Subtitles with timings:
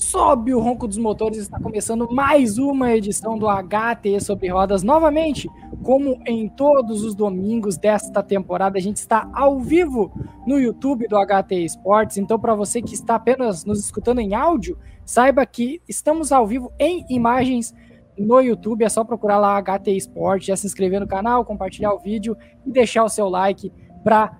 [0.00, 5.46] Sobe o ronco dos motores, está começando mais uma edição do HT sobre rodas novamente.
[5.82, 10.10] Como em todos os domingos desta temporada, a gente está ao vivo
[10.46, 12.16] no YouTube do HT Esportes.
[12.16, 16.72] Então, para você que está apenas nos escutando em áudio, saiba que estamos ao vivo
[16.78, 17.74] em imagens
[18.18, 18.82] no YouTube.
[18.82, 22.72] É só procurar lá HT Esportes, já se inscrever no canal, compartilhar o vídeo e
[22.72, 23.70] deixar o seu like
[24.02, 24.34] para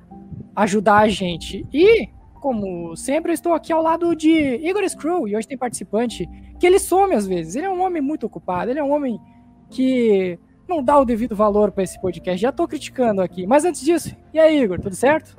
[0.57, 1.67] ajudar a gente.
[1.71, 2.09] E
[2.41, 6.67] como sempre, eu estou aqui ao lado de Igor Screw, e hoje tem participante que
[6.67, 7.55] ele some às vezes.
[7.55, 9.21] Ele é um homem muito ocupado, ele é um homem
[9.69, 12.41] que não dá o devido valor para esse podcast.
[12.41, 13.47] Já estou criticando aqui.
[13.47, 15.37] Mas antes disso, e aí, Igor, tudo certo?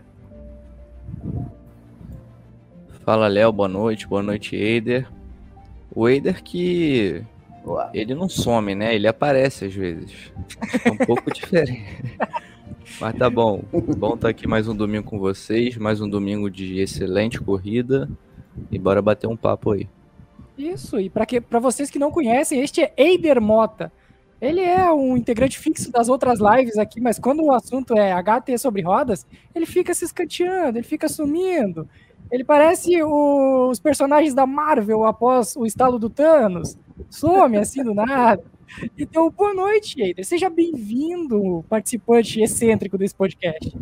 [3.03, 4.07] Fala, Léo, boa noite.
[4.07, 5.07] Boa noite, Eider.
[5.93, 7.23] O Eider que.
[7.93, 8.95] Ele não some, né?
[8.95, 10.31] Ele aparece às vezes.
[10.85, 11.83] É um pouco diferente.
[12.99, 13.63] Mas tá bom.
[13.71, 18.09] Bom estar tá aqui mais um domingo com vocês, mais um domingo de excelente corrida.
[18.71, 19.87] E bora bater um papo aí.
[20.57, 23.91] Isso, e para vocês que não conhecem, este é Eider Mota.
[24.39, 28.57] Ele é um integrante fixo das outras lives aqui, mas quando o assunto é HT
[28.57, 31.87] sobre rodas, ele fica se escanteando, ele fica sumindo.
[32.31, 36.77] Ele parece o, os personagens da Marvel após o estalo do Thanos.
[37.09, 38.43] Some assim do nada.
[38.97, 40.25] Então, boa noite, Eider.
[40.25, 43.77] Seja bem-vindo, participante excêntrico desse podcast.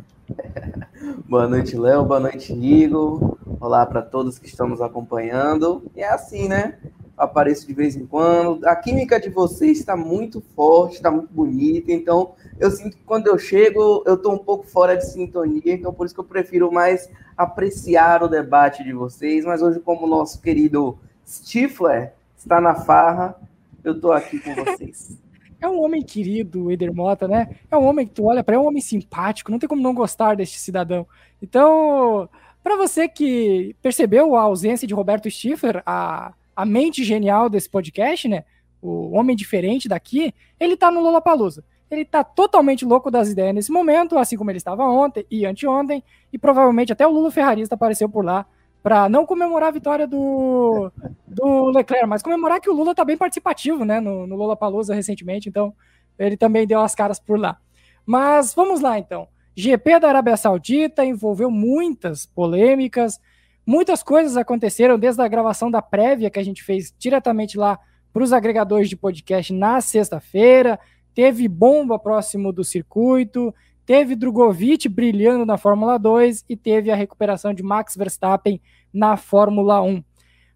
[1.28, 2.06] boa noite, Léo.
[2.06, 3.38] Boa noite, Igor.
[3.60, 5.84] Olá para todos que estão nos acompanhando.
[5.96, 6.78] É assim, né?
[7.20, 8.66] apareço de vez em quando.
[8.66, 11.92] A química de vocês está muito forte, está muito bonita.
[11.92, 15.74] Então, eu sinto que quando eu chego, eu estou um pouco fora de sintonia.
[15.74, 19.44] Então, por isso que eu prefiro mais apreciar o debate de vocês.
[19.44, 23.36] Mas hoje, como o nosso querido Stifler está na farra,
[23.84, 25.18] eu tô aqui com vocês.
[25.62, 27.50] É um homem querido, Eder Mota, né?
[27.70, 29.94] É um homem que tu olha para é um homem simpático, não tem como não
[29.94, 31.06] gostar deste cidadão.
[31.42, 32.30] Então,
[32.64, 38.26] para você que percebeu a ausência de Roberto Stifler, a, a mente genial desse podcast,
[38.30, 38.46] né?
[38.82, 41.62] O homem diferente daqui, ele tá no Lollapalooza.
[41.92, 46.02] Ele tá totalmente louco das ideias nesse momento, assim como ele estava ontem e anteontem,
[46.32, 48.46] e provavelmente até o Lula Ferrarista apareceu por lá
[48.82, 50.92] para não comemorar a vitória do,
[51.28, 54.96] do Leclerc, mas comemorar que o Lula está bem participativo, né, no, no Lula Palusa
[54.96, 55.74] recentemente, então
[56.18, 57.58] ele também deu as caras por lá.
[58.06, 59.28] Mas vamos lá então.
[59.56, 63.20] GP da Arábia Saudita envolveu muitas polêmicas,
[63.66, 67.78] muitas coisas aconteceram desde a gravação da prévia que a gente fez diretamente lá
[68.14, 70.80] para os agregadores de podcast na sexta-feira.
[71.14, 73.54] Teve bomba próximo do circuito,
[73.90, 78.62] teve Drogovic brilhando na Fórmula 2 e teve a recuperação de Max Verstappen
[78.94, 80.04] na Fórmula 1.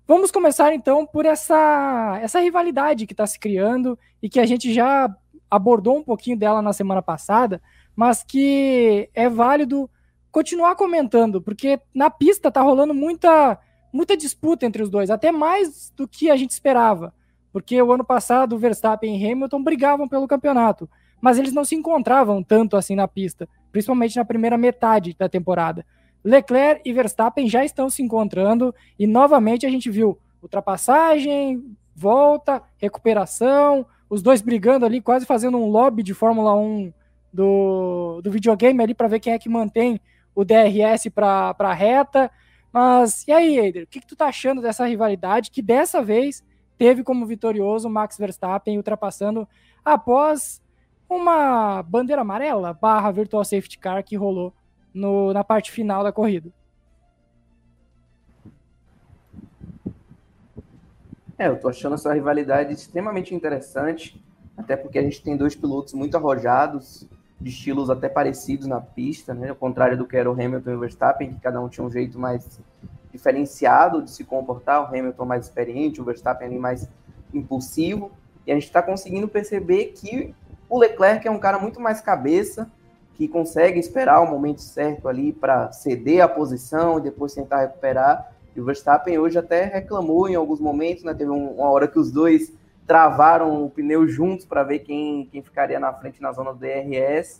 [0.08, 4.72] Vamos começar então por essa, essa rivalidade que está se criando e que a gente
[4.72, 5.12] já
[5.50, 7.60] abordou um pouquinho dela na semana passada,
[7.96, 9.90] mas que é válido
[10.32, 13.60] continuar comentando, porque na pista está rolando muita,
[13.92, 17.12] muita disputa entre os dois, até mais do que a gente esperava,
[17.52, 20.88] porque o ano passado o Verstappen e Hamilton brigavam pelo campeonato
[21.24, 25.86] mas eles não se encontravam tanto assim na pista, principalmente na primeira metade da temporada.
[26.22, 31.64] Leclerc e Verstappen já estão se encontrando e novamente a gente viu ultrapassagem,
[31.96, 36.92] volta, recuperação, os dois brigando ali, quase fazendo um lobby de Fórmula 1
[37.32, 40.02] do, do videogame ali para ver quem é que mantém
[40.36, 42.30] o DRS para a reta.
[42.70, 46.44] Mas e aí, Eider, o que, que tu tá achando dessa rivalidade que dessa vez
[46.78, 49.48] teve como vitorioso Max Verstappen ultrapassando
[49.86, 50.62] após
[51.16, 54.54] uma bandeira amarela barra virtual safety car que rolou
[54.94, 56.50] no, na parte final da corrida.
[61.38, 64.24] É, eu tô achando essa rivalidade extremamente interessante,
[64.56, 67.08] até porque a gente tem dois pilotos muito arrojados,
[67.42, 69.50] de estilos até parecidos na pista, né?
[69.50, 71.92] Ao contrário do que era o Hamilton e o Verstappen, que cada um tinha um
[71.92, 72.60] jeito mais
[73.12, 76.90] diferenciado de se comportar, o Hamilton mais experiente, o Verstappen ali mais
[77.34, 78.12] impulsivo.
[78.48, 80.34] E a gente está conseguindo perceber que
[80.74, 82.68] o Leclerc é um cara muito mais cabeça,
[83.14, 88.34] que consegue esperar o momento certo ali para ceder a posição e depois tentar recuperar.
[88.56, 91.14] E o Verstappen hoje até reclamou em alguns momentos, né?
[91.14, 92.52] Teve uma hora que os dois
[92.88, 97.40] travaram o pneu juntos para ver quem, quem ficaria na frente na zona do DRS.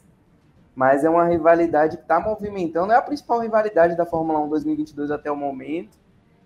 [0.76, 5.10] Mas é uma rivalidade que está movimentando, é a principal rivalidade da Fórmula 1 2022
[5.10, 5.98] até o momento.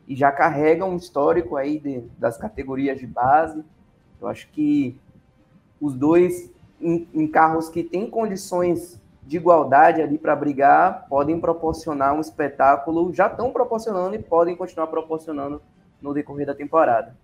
[0.07, 3.61] E já carrega um histórico aí de, das categorias de base.
[4.21, 4.97] Eu acho que
[5.81, 12.15] os dois em, em carros que têm condições de igualdade ali para brigar, podem proporcionar
[12.15, 15.61] um espetáculo, já estão proporcionando e podem continuar proporcionando
[16.01, 17.17] no decorrer da temporada.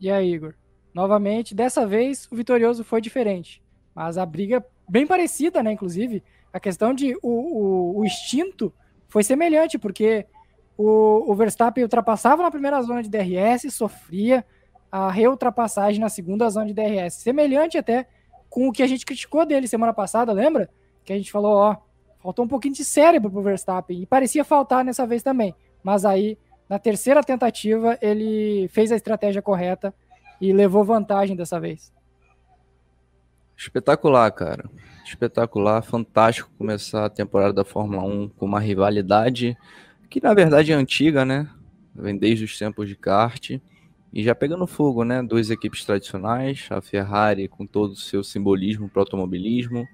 [0.00, 0.54] E aí, Igor?
[0.94, 3.62] Novamente, dessa vez o vitorioso foi diferente,
[3.94, 5.72] mas a briga bem parecida, né?
[5.72, 6.22] Inclusive,
[6.52, 8.72] a questão de o, o, o instinto
[9.08, 10.26] foi semelhante, porque
[10.76, 14.44] o, o Verstappen ultrapassava na primeira zona de DRS, sofria
[14.96, 17.14] a reultrapassagem na segunda zona de DRS.
[17.14, 18.06] Semelhante até
[18.48, 20.70] com o que a gente criticou dele semana passada, lembra?
[21.04, 21.76] Que a gente falou, ó,
[22.22, 24.00] faltou um pouquinho de cérebro pro Verstappen.
[24.00, 25.52] E parecia faltar nessa vez também.
[25.82, 26.38] Mas aí,
[26.68, 29.92] na terceira tentativa, ele fez a estratégia correta
[30.40, 31.92] e levou vantagem dessa vez.
[33.56, 34.70] Espetacular, cara.
[35.04, 39.58] Espetacular, fantástico começar a temporada da Fórmula 1 com uma rivalidade
[40.08, 41.50] que na verdade é antiga, né?
[41.92, 43.58] Vem desde os tempos de kart
[44.14, 45.20] e já pegando fogo, né?
[45.20, 49.88] Duas equipes tradicionais, a Ferrari com todo o seu simbolismo para o automobilismo,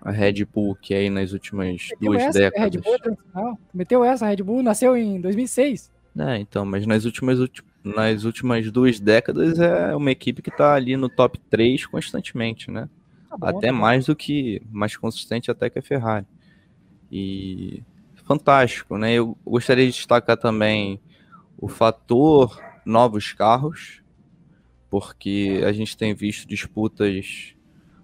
[0.00, 2.74] a Red Bull que aí nas últimas Meteu duas essa, décadas.
[2.74, 5.92] Red Bull é Meteu essa, a Red Bull nasceu em 2006.
[6.18, 7.38] É, então, mas nas últimas,
[7.84, 12.88] nas últimas duas décadas é uma equipe que está ali no top 3 constantemente, né?
[13.28, 16.24] Tá bom, até tá mais do que, mais consistente até que a Ferrari.
[17.12, 17.82] E
[18.24, 19.12] fantástico, né?
[19.12, 20.98] Eu gostaria de destacar também
[21.58, 24.02] o fator novos carros,
[24.88, 27.54] porque a gente tem visto disputas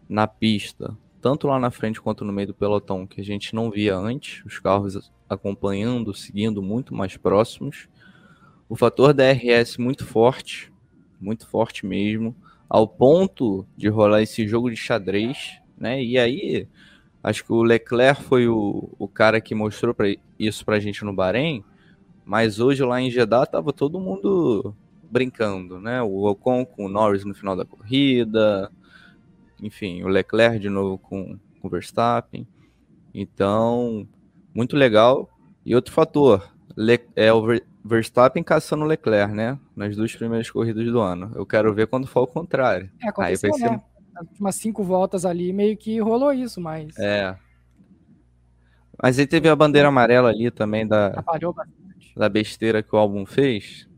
[0.08, 3.70] na pista, tanto lá na frente quanto no meio do pelotão, que a gente não
[3.70, 7.88] via antes, os carros acompanhando, seguindo muito mais próximos.
[8.68, 10.70] O fator DRS muito forte,
[11.20, 12.36] muito forte mesmo,
[12.68, 16.02] ao ponto de rolar esse jogo de xadrez, né?
[16.02, 16.68] E aí
[17.22, 20.06] Acho que o Leclerc foi o, o cara que mostrou pra,
[20.38, 21.62] isso pra gente no Bahrein,
[22.32, 26.00] mas hoje lá em Jeddah tava todo mundo brincando, né?
[26.00, 28.72] O Ocon com o Norris no final da corrida,
[29.60, 32.48] enfim, o Leclerc de novo com, com o Verstappen.
[33.12, 34.08] Então,
[34.54, 35.28] muito legal.
[35.62, 37.44] E outro fator, Le, é o
[37.84, 39.58] Verstappen caçando o Leclerc, né?
[39.76, 41.32] Nas duas primeiras corridas do ano.
[41.34, 42.90] Eu quero ver quando for o contrário.
[43.02, 43.82] É, Aí vai ser, né?
[44.14, 46.98] nas últimas cinco voltas ali, meio que rolou isso, mas.
[46.98, 47.36] É.
[49.02, 51.22] Mas aí teve a bandeira amarela ali também da,
[52.16, 53.88] da besteira que o álbum fez.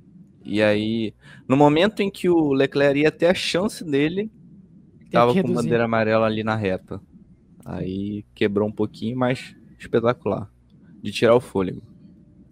[0.45, 1.15] E aí,
[1.49, 4.31] no momento em que o Leclerc ia ter a chance dele,
[5.11, 7.01] tava com bandeira amarela ali na reta.
[7.65, 10.51] Aí quebrou um pouquinho, mas espetacular.
[11.03, 11.83] De tirar o fôlego.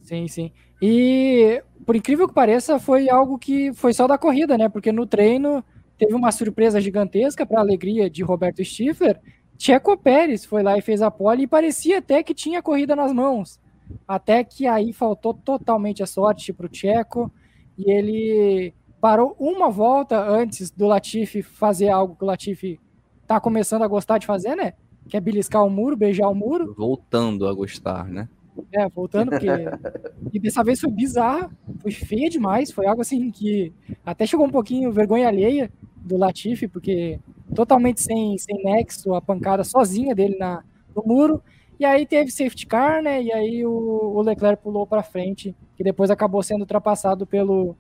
[0.03, 0.53] Sim, sim.
[0.81, 4.69] E por incrível que pareça, foi algo que foi só da corrida, né?
[4.69, 5.65] Porque no treino
[5.99, 9.21] teve uma surpresa gigantesca para a alegria de Roberto Stifler.
[9.59, 13.13] Checo Pérez foi lá e fez a pole e parecia até que tinha corrida nas
[13.13, 13.61] mãos.
[14.07, 17.31] Até que aí faltou totalmente a sorte para o Checo
[17.77, 22.79] e ele parou uma volta antes do Latifi fazer algo que o Latifi
[23.27, 24.75] tá começando a gostar de fazer, né?
[25.09, 26.75] Que é beliscar o muro, beijar o muro.
[26.77, 28.29] Voltando a gostar, né?
[28.71, 29.47] É, voltando, porque.
[30.33, 31.51] e dessa vez foi bizarra,
[31.81, 33.73] foi feia demais, foi algo assim que
[34.05, 37.19] até chegou um pouquinho vergonha alheia do Latifi, porque
[37.55, 40.63] totalmente sem, sem nexo, a pancada sozinha dele na,
[40.95, 41.43] no muro.
[41.83, 43.21] E aí teve safety car, né?
[43.21, 47.77] E aí o, o Leclerc pulou para frente, que depois acabou sendo ultrapassado pelo,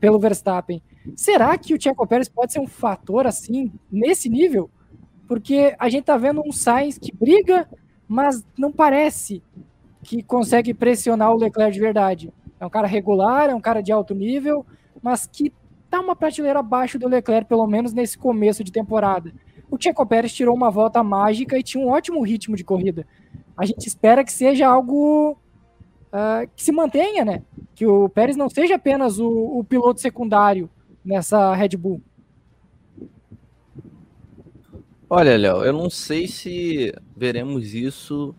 [0.00, 0.82] pelo Verstappen.
[1.14, 4.68] Será que o Checo Pérez pode ser um fator assim, nesse nível?
[5.28, 7.70] Porque a gente tá vendo um Sainz que briga,
[8.08, 9.40] mas não parece
[10.02, 12.32] que consegue pressionar o Leclerc de verdade.
[12.58, 14.66] É um cara regular, é um cara de alto nível,
[15.00, 15.52] mas que
[15.88, 19.32] tá uma prateleira abaixo do Leclerc, pelo menos nesse começo de temporada.
[19.70, 23.06] O Checo Pérez tirou uma volta mágica e tinha um ótimo ritmo de corrida.
[23.56, 25.38] A gente espera que seja algo
[26.12, 27.42] uh, que se mantenha, né?
[27.74, 30.68] Que o Pérez não seja apenas o, o piloto secundário
[31.04, 32.02] nessa Red Bull.
[35.08, 38.34] Olha, Léo, eu não sei se veremos isso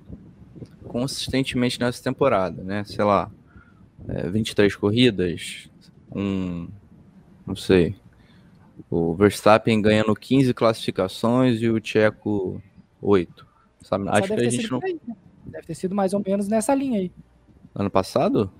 [0.88, 2.83] consistentemente nessa temporada, né?
[2.83, 3.31] Sei lá,
[4.07, 5.69] é, 23 corridas,
[6.13, 6.67] um
[7.47, 7.95] não sei.
[8.89, 12.62] O Verstappen ganhando 15 classificações e o Tcheco
[13.01, 13.46] 8.
[13.81, 14.07] Sabe?
[14.10, 14.79] Acho que a gente não.
[14.84, 15.15] Aí, né?
[15.46, 17.12] Deve ter sido mais ou menos nessa linha aí.
[17.74, 18.51] Ano passado?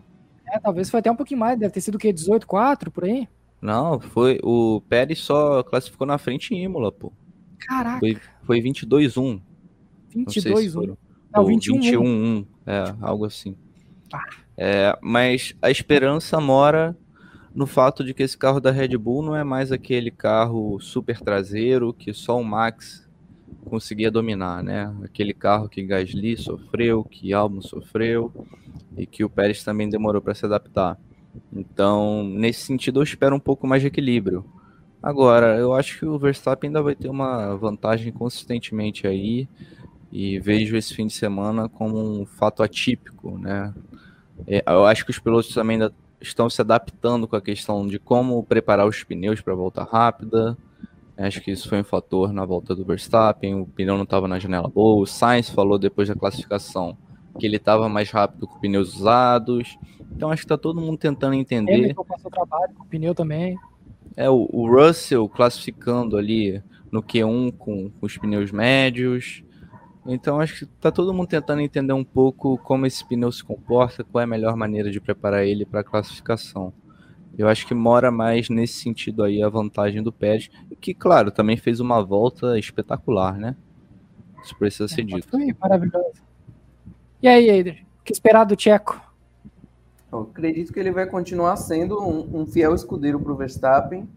[0.48, 2.14] É, talvez foi até um pouquinho mais, deve ter sido o quê?
[2.14, 3.28] 18, 4 por aí?
[3.62, 4.40] Não, foi.
[4.44, 7.12] O Pérez só classificou na frente em Imola, pô.
[7.60, 8.00] Caraca.
[8.00, 9.42] Foi, foi 22-1.
[10.16, 10.98] 22-1.
[11.34, 12.46] Não, 21-1.
[12.66, 13.56] É, algo assim.
[14.14, 14.24] Ah.
[14.58, 16.98] É, mas a esperança mora
[17.54, 21.20] no fato de que esse carro da Red Bull não é mais aquele carro super
[21.20, 23.07] traseiro que só o Max
[23.66, 24.94] conseguia dominar, né?
[25.04, 28.32] Aquele carro que Gasly sofreu, que Albon sofreu
[28.96, 30.98] e que o Pérez também demorou para se adaptar.
[31.54, 34.46] Então, nesse sentido, eu espero um pouco mais de equilíbrio.
[35.02, 39.48] Agora, eu acho que o Verstappen ainda vai ter uma vantagem consistentemente aí
[40.12, 43.74] e vejo esse fim de semana como um fato atípico, né?
[44.46, 48.00] É, eu acho que os pilotos também ainda estão se adaptando com a questão de
[48.00, 50.58] como preparar os pneus para volta rápida.
[51.18, 53.56] Acho que isso foi um fator na volta do Verstappen.
[53.56, 55.02] O pneu não estava na janela boa.
[55.02, 56.96] O Sainz falou depois da classificação
[57.38, 59.78] que ele estava mais rápido com pneus usados.
[60.12, 61.74] Então acho que tá todo mundo tentando entender.
[61.74, 63.58] Hamilton passou trabalho com o pneu também.
[64.16, 69.44] É, o, o Russell classificando ali no Q1 com, com os pneus médios.
[70.06, 74.04] Então acho que tá todo mundo tentando entender um pouco como esse pneu se comporta,
[74.04, 76.74] qual é a melhor maneira de preparar ele para a classificação.
[77.38, 80.50] Eu acho que mora mais nesse sentido aí a vantagem do Pérez,
[80.82, 83.56] que claro, também fez uma volta espetacular, né?
[84.44, 85.30] Isso precisa ser é, dito.
[85.30, 86.22] Foi maravilhoso.
[87.22, 89.00] E aí, Eider, o que esperar do Tcheco?
[90.12, 94.10] Eu acredito que ele vai continuar sendo um, um fiel escudeiro para o Verstappen.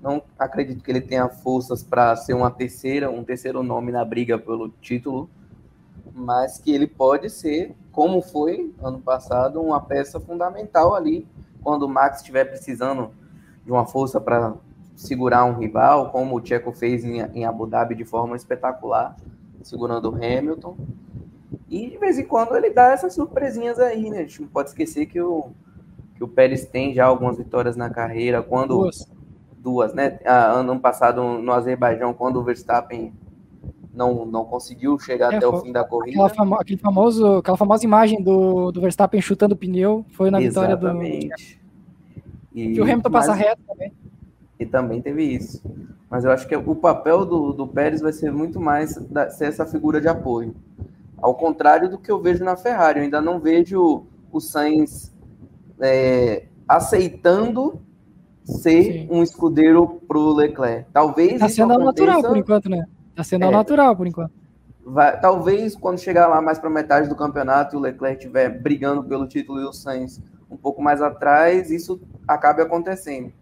[0.00, 4.38] Não acredito que ele tenha forças para ser uma terceira, um terceiro nome na briga
[4.38, 5.28] pelo título,
[6.14, 11.26] mas que ele pode ser, como foi ano passado, uma peça fundamental ali
[11.66, 13.10] quando o Max estiver precisando
[13.64, 14.54] de uma força para
[14.94, 19.16] segurar um rival, como o Checo fez em, em Abu Dhabi de forma espetacular,
[19.64, 20.76] segurando o Hamilton.
[21.68, 24.18] E de vez em quando ele dá essas surpresinhas aí, né?
[24.18, 25.48] A gente não pode esquecer que o,
[26.14, 29.10] que o Pérez tem já algumas vitórias na carreira, quando duas,
[29.58, 30.20] duas né?
[30.24, 33.12] Ah, ano passado no Azerbaijão, quando o Verstappen
[33.96, 36.12] não, não conseguiu chegar é, até o fim da corrida.
[36.12, 40.40] Aquela, famo, aquele famoso, aquela famosa imagem do, do Verstappen chutando o pneu foi na
[40.40, 41.28] Exatamente.
[41.28, 41.66] vitória do.
[42.54, 43.92] E, que o Hamilton mas, passa reto também.
[44.60, 45.62] E também teve isso.
[46.10, 49.46] Mas eu acho que o papel do, do Pérez vai ser muito mais da, ser
[49.46, 50.54] essa figura de apoio.
[51.16, 52.98] Ao contrário do que eu vejo na Ferrari.
[52.98, 55.12] Eu ainda não vejo o Sainz
[55.80, 57.80] é, aceitando
[58.44, 59.08] ser Sim.
[59.10, 60.86] um escudeiro para o Leclerc.
[60.92, 61.32] Talvez.
[61.32, 62.06] Está sendo aconteça...
[62.06, 62.86] natural por enquanto, né?
[63.16, 64.32] Está sendo é, natural por enquanto.
[64.84, 69.02] Vai, talvez quando chegar lá mais para metade do campeonato e o Leclerc estiver brigando
[69.02, 70.20] pelo título e o Sainz
[70.50, 73.32] um pouco mais atrás, isso acabe acontecendo.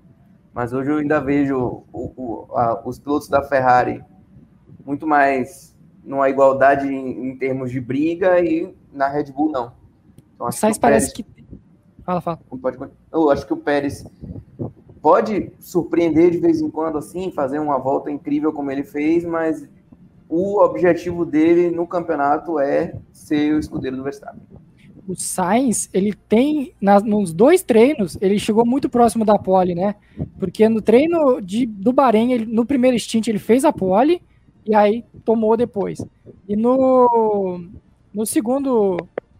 [0.55, 4.01] Mas hoje eu ainda vejo o, o, a, os pilotos da Ferrari
[4.87, 9.73] muito mais numa igualdade em, em, termos de briga e na Red Bull não.
[10.37, 11.59] Então, acho Sainz que parece Pérez, que.
[12.05, 12.39] Fala, fala.
[12.63, 12.79] Pode,
[13.13, 14.07] eu acho que o Pérez
[15.05, 19.69] pode surpreender de vez em quando, assim, fazer uma volta incrível como ele fez, mas
[20.27, 24.41] o objetivo dele no campeonato é ser o escudeiro do Verstappen.
[25.07, 29.95] O Sainz, ele tem, nas, nos dois treinos, ele chegou muito próximo da pole, né?
[30.39, 34.23] Porque no treino de, do Bahrein, ele, no primeiro stint, ele fez a pole,
[34.65, 36.03] e aí tomou depois.
[36.49, 37.63] E no,
[38.15, 38.97] no segundo.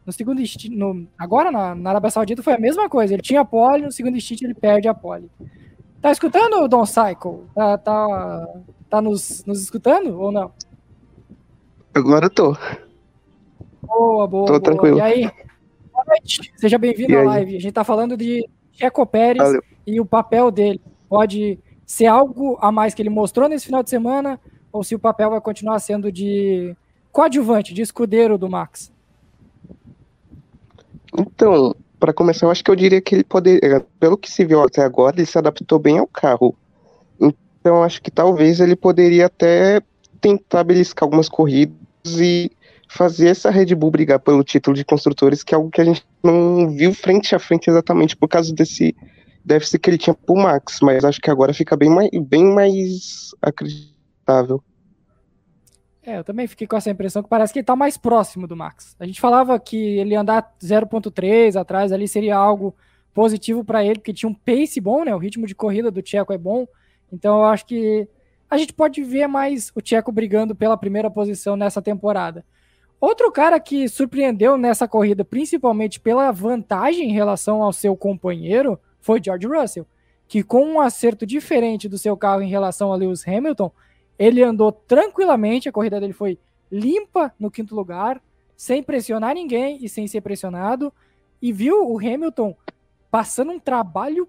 [0.07, 3.15] No segundo no, agora na, na Arábia Saudita foi a mesma coisa.
[3.15, 5.31] Ele tinha a pole, no segundo instinto ele perde a pole.
[6.01, 7.45] Tá escutando, Don Cycle?
[7.55, 8.49] Tá, tá,
[8.91, 10.53] tá nos, nos escutando ou não?
[11.95, 12.55] Agora tô.
[13.83, 14.47] Boa, boa.
[14.47, 14.61] Tô boa.
[14.61, 14.99] tranquilo.
[14.99, 15.31] E aí?
[15.91, 16.53] Boa noite.
[16.57, 17.57] Seja bem-vindo à live.
[17.57, 19.63] A gente tá falando de Checo Pérez Valeu.
[19.87, 20.83] e o papel dele.
[21.09, 24.39] Pode ser algo a mais que ele mostrou nesse final de semana
[24.71, 26.77] ou se o papel vai continuar sendo de
[27.13, 28.93] coadjuvante, de escudeiro do Max?
[31.17, 34.63] Então, para começar, eu acho que eu diria que ele poderia, pelo que se viu
[34.63, 36.55] até agora, ele se adaptou bem ao carro.
[37.21, 39.81] Então, acho que talvez ele poderia até
[40.21, 41.77] tentar beliscar algumas corridas
[42.19, 42.51] e
[42.89, 46.05] fazer essa Red Bull brigar pelo título de construtores, que é algo que a gente
[46.23, 48.95] não viu frente a frente exatamente por causa desse
[49.45, 53.31] déficit que ele tinha pro Max, mas acho que agora fica bem mais, bem mais
[53.43, 54.63] acreditável.
[56.07, 58.55] É, eu também fiquei com essa impressão que parece que ele tá mais próximo do
[58.55, 58.95] Max.
[59.01, 62.75] A gente falava que ele andar 0.3 atrás ali seria algo
[63.15, 65.15] positivo para ele, porque tinha um pace bom, né?
[65.15, 66.67] O ritmo de corrida do Tcheco é bom.
[67.11, 68.07] Então eu acho que
[68.51, 72.45] a gente pode ver mais o Tcheco brigando pela primeira posição nessa temporada.
[73.01, 79.23] Outro cara que surpreendeu nessa corrida, principalmente pela vantagem em relação ao seu companheiro, foi
[79.23, 79.87] George Russell,
[80.29, 83.71] que com um acerto diferente do seu carro em relação a Lewis Hamilton,
[84.19, 86.39] ele andou tranquilamente, a corrida dele foi
[86.71, 88.23] limpa no quinto lugar,
[88.57, 90.93] sem pressionar ninguém e sem ser pressionado,
[91.41, 92.57] e viu o Hamilton
[93.11, 94.29] passando um trabalho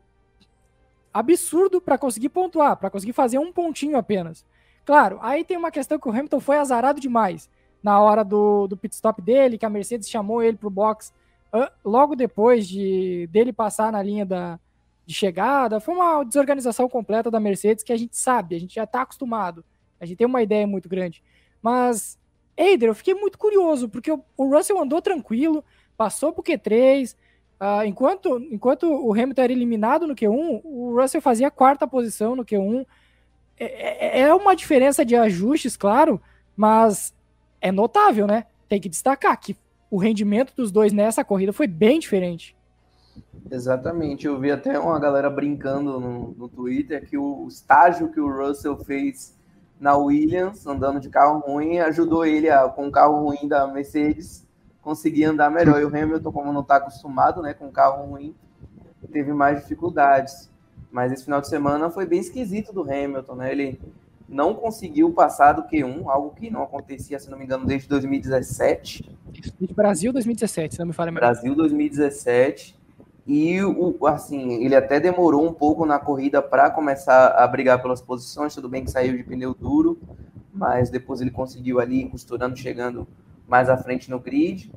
[1.13, 4.46] absurdo para conseguir pontuar, para conseguir fazer um pontinho apenas.
[4.84, 7.50] Claro, aí tem uma questão que o Hamilton foi azarado demais
[7.82, 11.13] na hora do, do pit stop dele, que a Mercedes chamou ele para o box
[11.84, 14.60] logo depois de dele passar na linha da,
[15.06, 15.80] de chegada.
[15.80, 19.63] Foi uma desorganização completa da Mercedes que a gente sabe, a gente já está acostumado.
[19.99, 21.23] A gente tem uma ideia muito grande.
[21.61, 22.17] Mas,
[22.55, 25.63] Eider, eu fiquei muito curioso, porque o, Russell andou tranquilo,
[25.97, 27.13] passou pro Q3.
[27.13, 27.17] Uh,
[27.59, 32.35] ah, enquanto, enquanto o Hamilton era eliminado no Q1, o Russell fazia a quarta posição
[32.35, 32.85] no Q1.
[33.57, 36.21] É, é, é uma diferença de ajustes, claro,
[36.55, 37.15] mas
[37.61, 38.45] é notável, né?
[38.67, 39.55] Tem que destacar que
[39.89, 42.55] o rendimento dos dois nessa corrida foi bem diferente.
[43.49, 48.29] Exatamente, eu vi até uma galera brincando no, no Twitter que o estágio que o
[48.29, 49.35] Russell fez
[49.79, 54.48] na Williams, andando de carro ruim, ajudou ele a, com o carro ruim da Mercedes,
[54.82, 55.82] conseguir andar melhor.
[55.82, 58.36] E o Hamilton, como não está acostumado né, com carro ruim,
[59.12, 60.50] teve mais dificuldades.
[60.91, 63.51] Mas esse final de semana foi bem esquisito do Hamilton, né?
[63.51, 63.79] Ele
[64.27, 69.17] não conseguiu passar do Q1, algo que não acontecia, se não me engano, desde 2017.
[69.75, 72.79] Brasil 2017, se não me falha Brasil 2017.
[73.25, 78.01] E o, assim, ele até demorou um pouco na corrida para começar a brigar pelas
[78.01, 78.53] posições.
[78.53, 80.00] Tudo bem que saiu de pneu duro,
[80.53, 83.08] mas depois ele conseguiu ali, costurando, chegando
[83.48, 84.72] mais à frente no grid.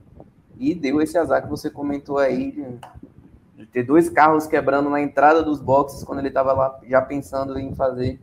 [0.58, 2.50] E deu esse azar que você comentou aí
[3.56, 7.58] de, ter dois carros quebrando na entrada dos boxes quando ele estava lá já pensando
[7.58, 8.18] em fazer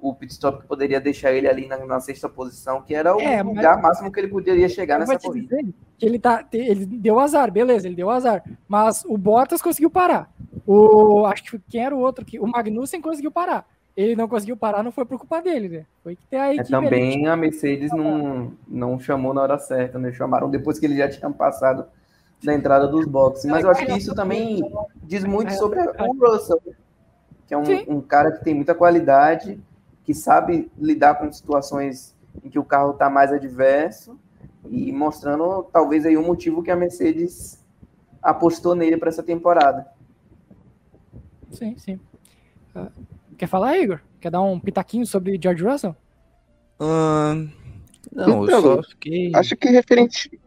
[0.00, 3.20] o pit stop que poderia deixar ele ali na, na sexta posição, que era o
[3.20, 5.56] é, lugar máximo que ele poderia chegar nessa corrida.
[5.98, 8.42] que ele, tá, ele deu azar, beleza, ele deu azar.
[8.66, 10.32] Mas o Bottas conseguiu parar.
[10.66, 13.66] O, acho que quem era o outro que o Magnussen conseguiu parar.
[13.96, 15.86] Ele não conseguiu parar, não foi por culpa dele, né?
[16.02, 19.98] Foi que a é, equipe é, também a Mercedes não, não chamou na hora certa,
[19.98, 20.12] né?
[20.12, 21.84] Chamaram depois que ele já tinha passado
[22.42, 23.44] da entrada dos boxes.
[23.50, 24.62] Mas eu acho que isso também
[25.02, 26.62] diz muito sobre o Russell,
[27.46, 29.60] que é um, um cara que tem muita qualidade
[30.04, 34.18] que sabe lidar com situações em que o carro está mais adverso
[34.68, 37.64] e mostrando talvez aí o motivo que a Mercedes
[38.22, 39.86] apostou nele para essa temporada.
[41.50, 42.00] Sim, sim.
[42.74, 42.90] Uh,
[43.36, 44.00] quer falar, Igor?
[44.20, 45.96] Quer dar um pitaquinho sobre George Russell?
[46.78, 47.48] Uh,
[48.12, 49.32] não, então, eu só fiquei...
[49.34, 50.40] Acho que referente.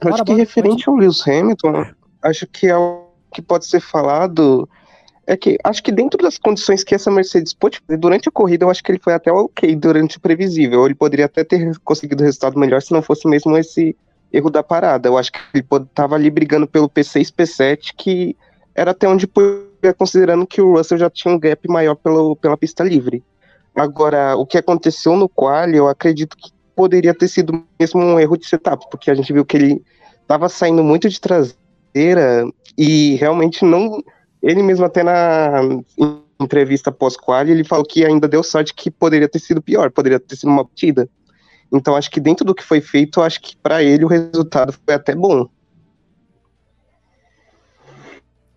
[0.00, 0.90] Bora, acho que bora, referente pode...
[0.90, 1.86] ao Lewis Hamilton,
[2.22, 4.68] acho que é o que pode ser falado
[5.28, 8.64] é que acho que dentro das condições que essa Mercedes pôde fazer durante a corrida,
[8.64, 10.86] eu acho que ele foi até ok durante o previsível.
[10.86, 13.94] Ele poderia até ter conseguido resultado melhor se não fosse mesmo esse
[14.32, 15.06] erro da parada.
[15.06, 18.34] Eu acho que ele estava ali brigando pelo P6, P7, que
[18.74, 22.56] era até onde podia, considerando que o Russell já tinha um gap maior pelo, pela
[22.56, 23.22] pista livre.
[23.76, 28.38] Agora, o que aconteceu no quali, eu acredito que poderia ter sido mesmo um erro
[28.38, 29.84] de setup, porque a gente viu que ele
[30.22, 34.02] estava saindo muito de traseira e realmente não
[34.48, 35.60] ele mesmo até na
[36.40, 40.36] entrevista pós-quali, ele falou que ainda deu sorte que poderia ter sido pior, poderia ter
[40.36, 41.08] sido uma batida.
[41.70, 44.94] Então acho que dentro do que foi feito, acho que para ele o resultado foi
[44.94, 45.48] até bom.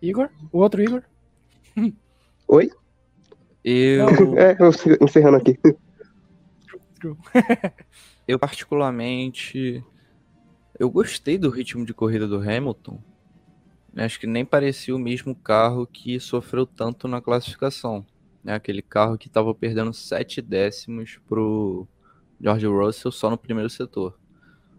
[0.00, 0.30] Igor?
[0.50, 1.02] O outro Igor?
[2.48, 2.70] Oi?
[3.62, 4.08] Eu.
[4.38, 4.70] é, eu
[5.06, 5.58] encerrando aqui.
[8.26, 9.84] eu particularmente
[10.78, 12.98] eu gostei do ritmo de corrida do Hamilton.
[13.96, 18.06] Acho que nem parecia o mesmo carro que sofreu tanto na classificação.
[18.42, 18.54] Né?
[18.54, 21.86] Aquele carro que estava perdendo sete décimos pro
[22.40, 24.18] George Russell só no primeiro setor.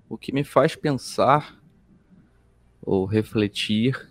[0.10, 1.62] O que me faz pensar
[2.82, 4.10] ou refletir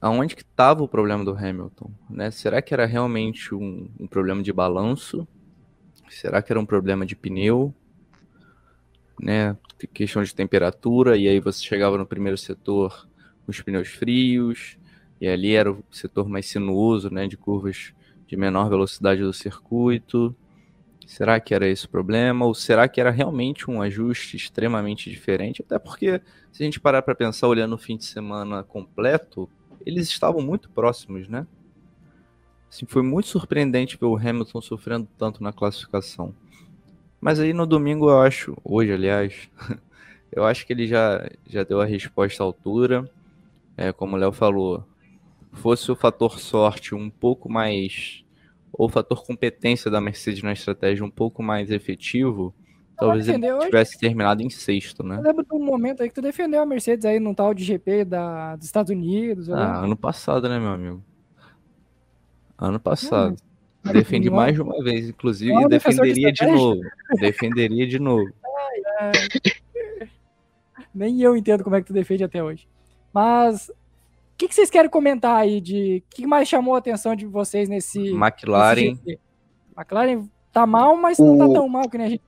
[0.00, 2.30] aonde que estava o problema do Hamilton, né?
[2.32, 5.28] Será que era realmente um, um, problema de balanço?
[6.08, 7.72] Será que era um problema de pneu?
[9.20, 9.56] Né?
[9.94, 13.08] Questão de temperatura, e aí você chegava no primeiro setor,
[13.52, 14.76] os pneus frios,
[15.20, 17.94] e ali era o setor mais sinuoso, né, de curvas
[18.26, 20.34] de menor velocidade do circuito.
[21.06, 22.44] Será que era esse o problema?
[22.44, 25.62] Ou será que era realmente um ajuste extremamente diferente?
[25.62, 29.48] Até porque, se a gente parar para pensar, olhando o fim de semana completo,
[29.86, 31.46] eles estavam muito próximos, né?
[32.68, 36.34] Assim, foi muito surpreendente ver o Hamilton sofrendo tanto na classificação.
[37.20, 39.48] Mas aí no domingo eu acho, hoje aliás,
[40.32, 43.08] eu acho que ele já, já deu a resposta à altura
[43.76, 44.84] é, como o Léo falou,
[45.52, 48.24] fosse o fator sorte um pouco mais,
[48.72, 52.54] ou o fator competência da Mercedes na estratégia um pouco mais efetivo,
[52.96, 54.00] talvez ele tivesse hoje.
[54.00, 55.18] terminado em sexto, né?
[55.18, 57.64] Eu lembro de um momento aí que tu defendeu a Mercedes aí no tal de
[57.64, 59.50] GP da, dos Estados Unidos.
[59.50, 61.04] Ah, ano passado, né, meu amigo?
[62.58, 63.36] Ano passado.
[63.84, 63.92] Hum.
[63.92, 66.80] Defendi mais de uma vez, inclusive, e defenderia de, de novo.
[67.18, 68.30] Defenderia de novo.
[68.62, 69.12] Ai, ai.
[70.94, 72.68] Nem eu entendo como é que tu defende até hoje.
[73.12, 73.74] Mas o
[74.36, 77.68] que, que, vocês querem comentar aí de o que mais chamou a atenção de vocês
[77.68, 78.92] nesse McLaren?
[78.92, 79.20] Nesse
[79.76, 81.24] McLaren tá mal, mas o...
[81.24, 82.22] não tá tão mal que nem a gente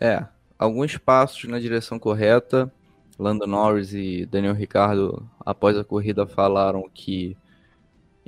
[0.00, 0.26] É,
[0.58, 2.72] alguns passos na direção correta.
[3.18, 7.34] Lando Norris e Daniel Ricardo, após a corrida, falaram que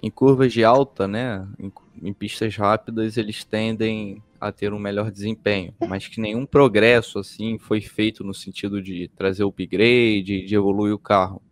[0.02, 1.70] em curvas de alta, né, em,
[2.02, 7.58] em pistas rápidas, eles tendem a ter um melhor desempenho, mas que nenhum progresso assim
[7.58, 11.42] foi feito no sentido de trazer upgrade, de evoluir o carro.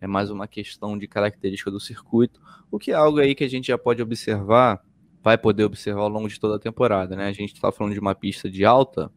[0.00, 3.48] É mais uma questão de característica do circuito, o que é algo aí que a
[3.48, 4.84] gente já pode observar,
[5.22, 7.26] vai poder observar ao longo de toda a temporada, né?
[7.28, 9.10] A gente está falando de uma pista de alta,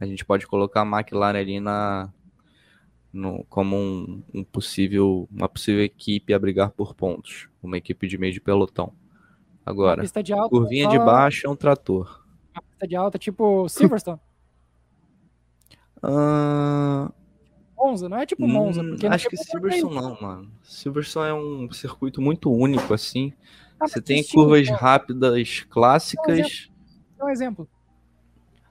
[0.00, 2.12] a gente pode colocar a McLaren ali na,
[3.12, 8.16] no, como um, um, possível, uma possível equipe a brigar por pontos, uma equipe de
[8.16, 8.94] meio de pelotão.
[9.64, 10.90] Agora, de alta, curvinha só...
[10.90, 12.21] de baixo é um trator
[12.82, 14.20] pista de alta, tipo Silverstone?
[16.02, 17.12] Uh...
[17.76, 18.80] Monza, não é tipo Monza.
[18.80, 20.52] Hum, acho que Silverstone não, mano.
[20.62, 23.32] Silverstone é um circuito muito único, assim.
[23.80, 26.70] Ah, Você tem curvas rápidas clássicas.
[27.18, 27.68] Dá um, exemplo.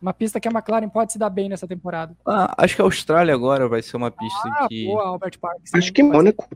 [0.02, 2.16] Uma pista que a McLaren pode se dar bem nessa temporada.
[2.26, 4.86] Ah, acho que a Austrália agora vai ser uma pista ah, que.
[4.86, 5.60] Boa, Albert Park.
[5.74, 6.48] Acho que Mônaco.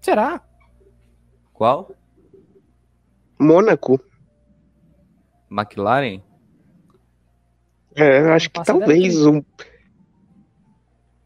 [0.00, 0.40] Será?
[1.52, 1.90] Qual?
[3.40, 4.00] Mônaco.
[5.52, 6.22] McLaren?
[7.94, 9.42] É, acho que talvez um.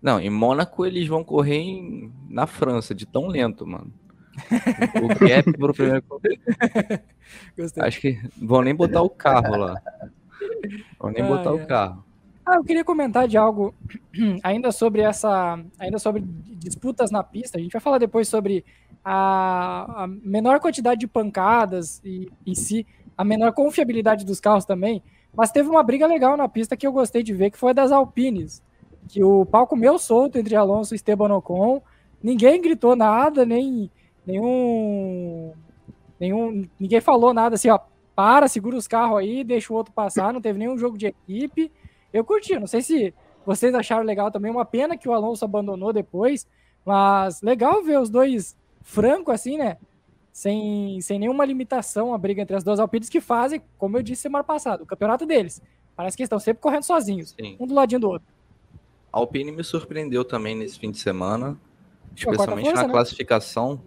[0.03, 2.13] Não, em Mônaco eles vão correr em...
[2.29, 3.93] na França, de tão lento, mano.
[5.03, 6.05] o gap pro primeiro.
[7.57, 7.83] Gostei.
[7.83, 9.81] Acho que vão nem botar o carro lá.
[10.99, 11.53] Vão nem ah, botar é.
[11.53, 12.05] o carro.
[12.45, 13.75] Ah, eu queria comentar de algo
[14.43, 17.59] ainda sobre essa, ainda sobre disputas na pista.
[17.59, 18.65] A gente vai falar depois sobre
[19.05, 25.03] a, a menor quantidade de pancadas e em si, a menor confiabilidade dos carros também.
[25.35, 27.75] Mas teve uma briga legal na pista que eu gostei de ver, que foi a
[27.75, 28.63] das Alpines.
[29.09, 31.83] Que o palco meu solto entre Alonso e Esteban Ocon.
[32.23, 33.91] Ninguém gritou nada, nem
[34.27, 35.53] nenhum,
[36.19, 36.67] nenhum.
[36.79, 37.79] Ninguém falou nada assim, ó.
[38.15, 40.33] Para, segura os carros aí, deixa o outro passar.
[40.33, 41.71] Não teve nenhum jogo de equipe.
[42.13, 44.51] Eu curti, não sei se vocês acharam legal também.
[44.51, 46.49] Uma pena que o Alonso abandonou depois,
[46.85, 49.77] mas legal ver os dois franco assim, né?
[50.37, 54.21] Sem, sem nenhuma limitação a briga entre as duas Alpines que fazem, como eu disse
[54.21, 55.63] semana passada, o campeonato deles.
[55.97, 57.57] Parece que estão sempre correndo sozinhos, Sim.
[57.59, 58.29] um do ladinho do outro.
[59.11, 61.59] A Alpine me surpreendeu também nesse fim de semana,
[62.15, 62.93] especialmente força, na né?
[62.93, 63.81] classificação.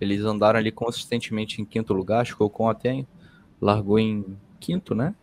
[0.00, 3.04] Eles andaram ali consistentemente em quinto lugar, acho que o Ocon até
[3.60, 4.24] largou em
[4.58, 5.14] quinto, né?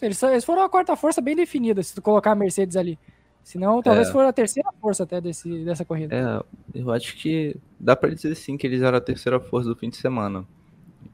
[0.00, 2.98] Eles, eles foram a quarta força bem definida, se tu colocar a Mercedes ali.
[3.46, 4.10] Senão, talvez é.
[4.10, 6.12] for a terceira força até desse, dessa corrida.
[6.12, 9.76] É, eu acho que dá para dizer sim que eles eram a terceira força do
[9.76, 10.44] fim de semana.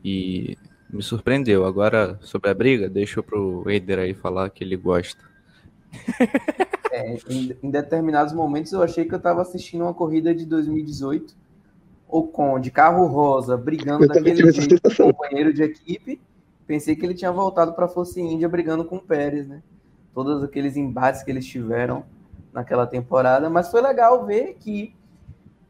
[0.02, 0.56] E
[0.90, 1.66] me surpreendeu.
[1.66, 5.22] Agora, sobre a briga, deixa pro Eider aí falar que ele gosta.
[6.94, 11.34] É, em, em, determinados momentos eu achei que eu estava assistindo uma corrida de 2018,
[12.06, 16.20] com de carro rosa, brigando daquele jeito com o companheiro de equipe,
[16.66, 19.62] pensei que ele tinha voltado para a Força Índia brigando com o Pérez, né?
[20.12, 22.04] Todos aqueles embates que eles tiveram
[22.52, 24.94] naquela temporada, mas foi legal ver que,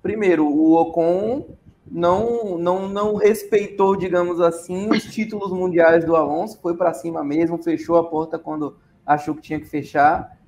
[0.02, 1.46] primeiro, o Ocon
[1.86, 7.62] não, não, não respeitou, digamos assim, os títulos mundiais do Alonso, foi para cima mesmo,
[7.62, 10.38] fechou a porta quando achou que tinha que fechar.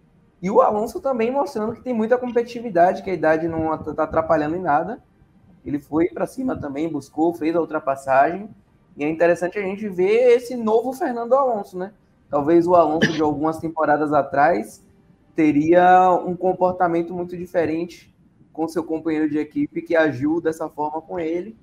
[0.41, 4.57] E o Alonso também mostrando que tem muita competitividade, que a idade não está atrapalhando
[4.57, 5.03] em nada.
[5.65, 8.49] Ele foi para cima também, buscou, fez a ultrapassagem.
[8.97, 11.93] E é interessante a gente ver esse novo Fernando Alonso, né?
[12.29, 14.84] Talvez o Alonso de algumas temporadas atrás
[15.35, 18.15] teria um comportamento muito diferente
[18.53, 21.57] com seu companheiro de equipe que agiu dessa forma com ele.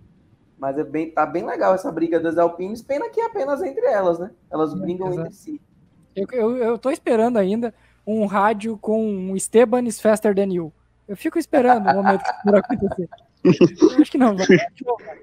[0.60, 3.86] Mas é bem, tá bem legal essa briga das Alpines, pena que é apenas entre
[3.86, 4.30] elas, né?
[4.52, 5.62] Elas brigam é, entre si.
[6.16, 7.74] Eu, eu, eu tô esperando ainda
[8.06, 10.72] um rádio com Esteban is faster than you.
[11.08, 13.10] Eu fico esperando o momento que isso acontecer.
[14.00, 14.46] acho que não vai.
[14.46, 15.20] Acho que não vai.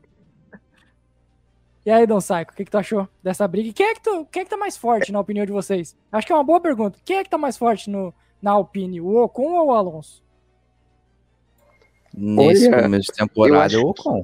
[1.87, 3.73] E aí, Don Saico, o que, que tu achou dessa briga?
[3.73, 5.97] quem é, que tu, quem é que tá mais forte, na opinião de vocês?
[6.13, 6.99] Acho que é uma boa pergunta.
[7.03, 10.22] Quem é que tá mais forte no, na Alpine, o Ocon ou o Alonso?
[12.14, 14.22] Nesse Olha, começo de temporada, é o Ocon.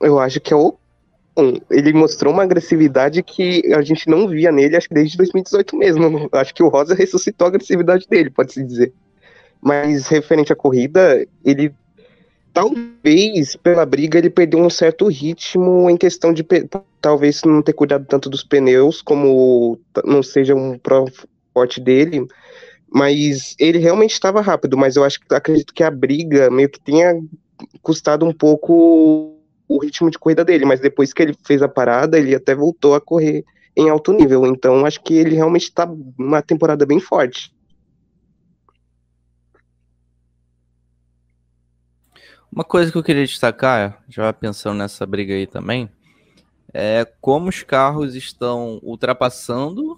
[0.00, 1.60] Eu acho que é o Ocon.
[1.70, 6.28] Ele mostrou uma agressividade que a gente não via nele, acho que desde 2018 mesmo.
[6.32, 8.92] Acho que o Rosa ressuscitou a agressividade dele, pode-se dizer.
[9.60, 11.74] Mas referente à corrida, ele
[12.52, 16.46] talvez pela briga ele perdeu um certo ritmo em questão de
[17.00, 21.06] talvez não ter cuidado tanto dos pneus, como não seja um pro
[21.52, 22.26] forte dele,
[22.94, 26.78] mas ele realmente estava rápido, mas eu acho que acredito que a briga meio que
[26.78, 27.20] tenha
[27.82, 32.16] custado um pouco o ritmo de corrida dele, mas depois que ele fez a parada,
[32.16, 33.44] ele até voltou a correr
[33.76, 37.52] em alto nível, então acho que ele realmente está numa temporada bem forte.
[42.52, 45.90] Uma coisa que eu queria destacar, já pensando nessa briga aí também,
[46.72, 49.96] é como os carros estão ultrapassando,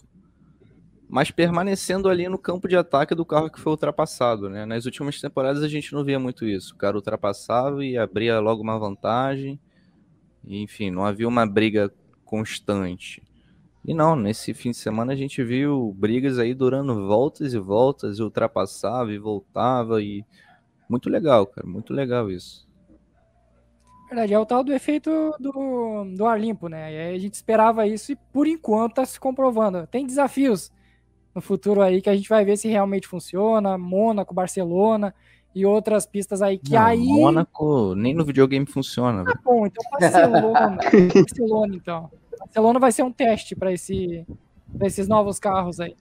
[1.08, 4.66] mas permanecendo ali no campo de ataque do carro que foi ultrapassado, né?
[4.66, 6.74] Nas últimas temporadas a gente não via muito isso.
[6.74, 9.60] O cara ultrapassava e abria logo uma vantagem.
[10.44, 11.92] enfim, não havia uma briga
[12.24, 13.22] constante.
[13.84, 18.18] E não, nesse fim de semana a gente viu brigas aí durando voltas e voltas,
[18.18, 20.24] e ultrapassava e voltava e
[20.88, 21.66] muito legal, cara.
[21.66, 22.66] Muito legal isso.
[24.08, 27.12] Verdade, é o tal do efeito do, do ar limpo, né?
[27.12, 29.86] E a gente esperava isso e por enquanto tá se comprovando.
[29.86, 30.72] Tem desafios
[31.36, 33.76] no futuro aí que a gente vai ver se realmente funciona.
[33.76, 35.14] Mônaco, Barcelona
[35.54, 37.06] e outras pistas aí que Não, aí.
[37.06, 39.22] Mônaco nem no videogame funciona.
[39.22, 40.78] Tá bom, então Barcelona.
[41.14, 42.10] Barcelona, então.
[42.38, 44.26] Barcelona vai ser um teste para esse,
[44.78, 45.94] pra esses novos carros aí.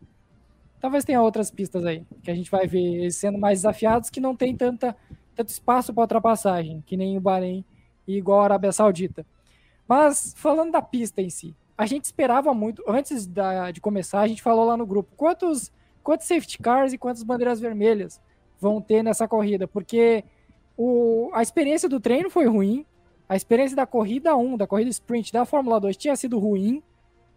[0.80, 4.38] talvez tenha outras pistas aí, que a gente vai ver sendo mais desafiados, que não
[4.38, 4.96] tem tanta,
[5.36, 7.66] tanto espaço para ultrapassagem, que nem o Bahrein
[8.08, 9.26] e igual a Arábia Saudita.
[9.86, 14.28] Mas, falando da pista em si, a gente esperava muito, antes da, de começar, a
[14.28, 15.72] gente falou lá no grupo, quantos,
[16.04, 18.22] quantos safety cars e quantas bandeiras vermelhas
[18.60, 20.24] vão ter nessa corrida, porque
[20.78, 22.86] o, a experiência do treino foi ruim,
[23.28, 26.82] a experiência da corrida 1, da corrida sprint da Fórmula 2 tinha sido ruim,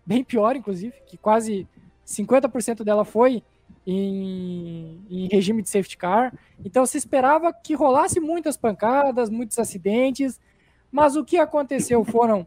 [0.06, 1.66] bem pior, inclusive, que quase
[2.06, 3.42] 50% dela foi
[3.86, 6.32] em, em, regime de safety car.
[6.64, 10.38] Então se esperava que rolasse muitas pancadas, muitos acidentes,
[10.90, 12.46] mas o que aconteceu foram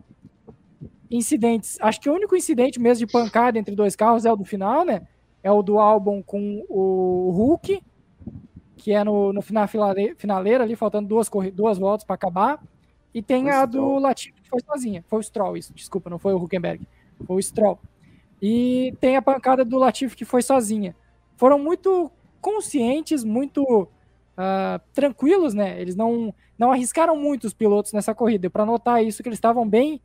[1.12, 1.78] incidentes.
[1.82, 4.86] Acho que o único incidente mesmo de pancada entre dois carros é o do final,
[4.86, 5.02] né?
[5.44, 7.84] É o do álbum com o Hulk,
[8.78, 9.68] que é no, no final
[10.18, 12.64] finaleira ali, faltando duas, duas voltas para acabar.
[13.14, 15.04] E tem foi a do Latifi, que foi sozinha.
[15.08, 15.74] Foi o Stroll, isso.
[15.74, 16.88] Desculpa, não foi o Huckenberg.
[17.26, 17.78] Foi o Stroll.
[18.42, 20.96] E tem a pancada do Latifi, que foi sozinha.
[21.36, 25.80] Foram muito conscientes, muito uh, tranquilos, né?
[25.80, 28.50] Eles não, não arriscaram muito os pilotos nessa corrida.
[28.50, 30.02] Para notar isso, que eles estavam bem,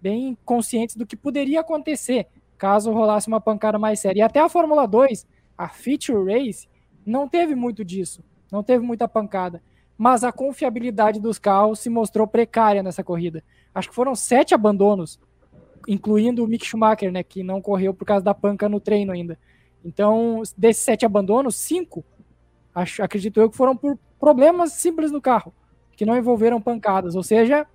[0.00, 4.20] bem conscientes do que poderia acontecer caso rolasse uma pancada mais séria.
[4.20, 6.68] E até a Fórmula 2, a Feature Race,
[7.06, 8.22] não teve muito disso.
[8.52, 9.62] Não teve muita pancada
[10.00, 13.44] mas a confiabilidade dos carros se mostrou precária nessa corrida.
[13.74, 15.20] Acho que foram sete abandonos,
[15.86, 19.38] incluindo o Mick Schumacher, né, que não correu por causa da panca no treino ainda.
[19.84, 22.02] Então, desses sete abandonos, cinco,
[22.74, 25.52] acho, acredito eu, que foram por problemas simples no carro,
[25.94, 27.14] que não envolveram pancadas.
[27.14, 27.66] Ou seja,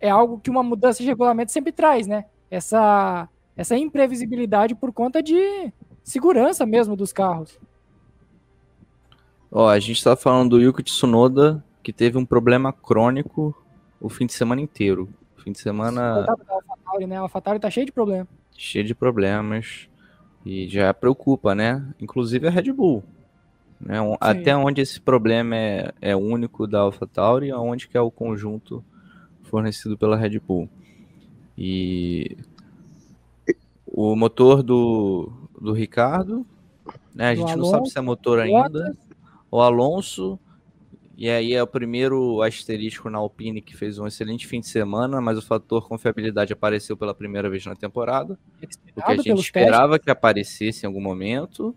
[0.00, 2.26] é algo que uma mudança de regulamento sempre traz, né?
[2.50, 7.58] Essa, essa imprevisibilidade por conta de segurança mesmo dos carros.
[9.50, 13.54] Ó, a gente tá falando do Yuki Tsunoda, que teve um problema crônico
[14.00, 15.08] o fim de semana inteiro.
[15.36, 16.26] O fim de semana.
[16.28, 17.16] AlphaTauri, né?
[17.16, 18.28] AlphaTauri tá cheio de problemas.
[18.56, 19.88] Cheio de problemas.
[20.44, 21.84] E já preocupa, né?
[22.00, 23.02] Inclusive a Red Bull.
[23.80, 23.98] Né?
[24.20, 28.84] Até onde esse problema é, é único da AlphaTauri, aonde que é o conjunto
[29.46, 30.68] fornecido pela Red Bull.
[31.56, 32.36] E
[33.86, 36.46] o motor do, do Ricardo,
[37.14, 37.30] né?
[37.30, 38.96] A gente Alonso, não sabe se é motor ainda
[39.50, 40.38] o Alonso,
[41.16, 45.18] e aí é o primeiro asterisco na Alpine que fez um excelente fim de semana,
[45.18, 48.38] mas o fator confiabilidade apareceu pela primeira vez na temporada.
[48.94, 50.04] O que a gente esperava testes.
[50.04, 51.74] que aparecesse em algum momento,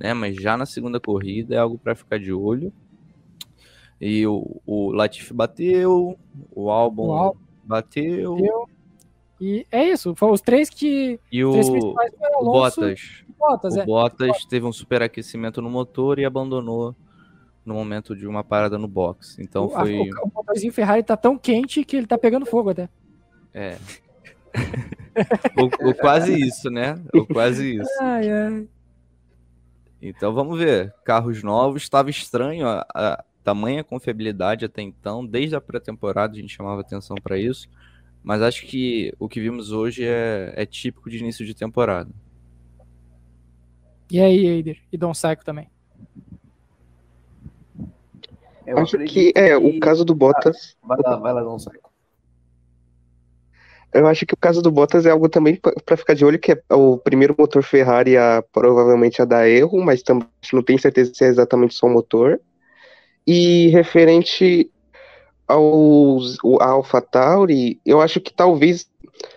[0.00, 0.12] né?
[0.12, 2.72] Mas já na segunda corrida é algo para ficar de olho.
[4.04, 6.18] E o, o Latifi bateu,
[6.50, 7.06] o álbum,
[7.62, 8.34] bateu.
[8.34, 8.68] bateu.
[9.40, 11.20] E é isso, foram os três que.
[11.30, 13.24] E o, o Bottas.
[13.38, 13.86] Bottas, o é.
[13.86, 16.96] Bottas teve um superaquecimento no motor e abandonou
[17.64, 19.36] no momento de uma parada no box.
[19.38, 19.96] Então o, foi.
[19.96, 22.88] A, o, o motorzinho Ferrari tá tão quente que ele tá pegando fogo até.
[23.54, 23.78] É.
[25.56, 26.96] o, o, quase isso, né?
[27.14, 27.90] O quase isso.
[28.00, 28.68] Ai, ai.
[30.00, 30.92] Então vamos ver.
[31.04, 35.24] Carros novos, estava estranho a, a tamanha confiabilidade até então.
[35.24, 37.68] Desde a pré-temporada a gente chamava atenção para isso.
[38.22, 42.10] Mas acho que o que vimos hoje é, é típico de início de temporada.
[44.10, 44.78] E aí, Eider?
[44.92, 45.68] E Dom Seco também?
[48.66, 50.76] Eu acho que é o caso do Bottas.
[50.82, 51.90] vai lá, vai lá, Dom Seco.
[53.92, 56.52] Eu acho que o caso do Bottas é algo também para ficar de olho, que
[56.52, 61.12] é o primeiro motor Ferrari a, provavelmente a dar erro, mas também não tem certeza
[61.12, 62.40] se é exatamente só o motor.
[63.26, 64.70] E referente
[65.46, 68.88] aos, a AlphaTauri, eu acho que talvez,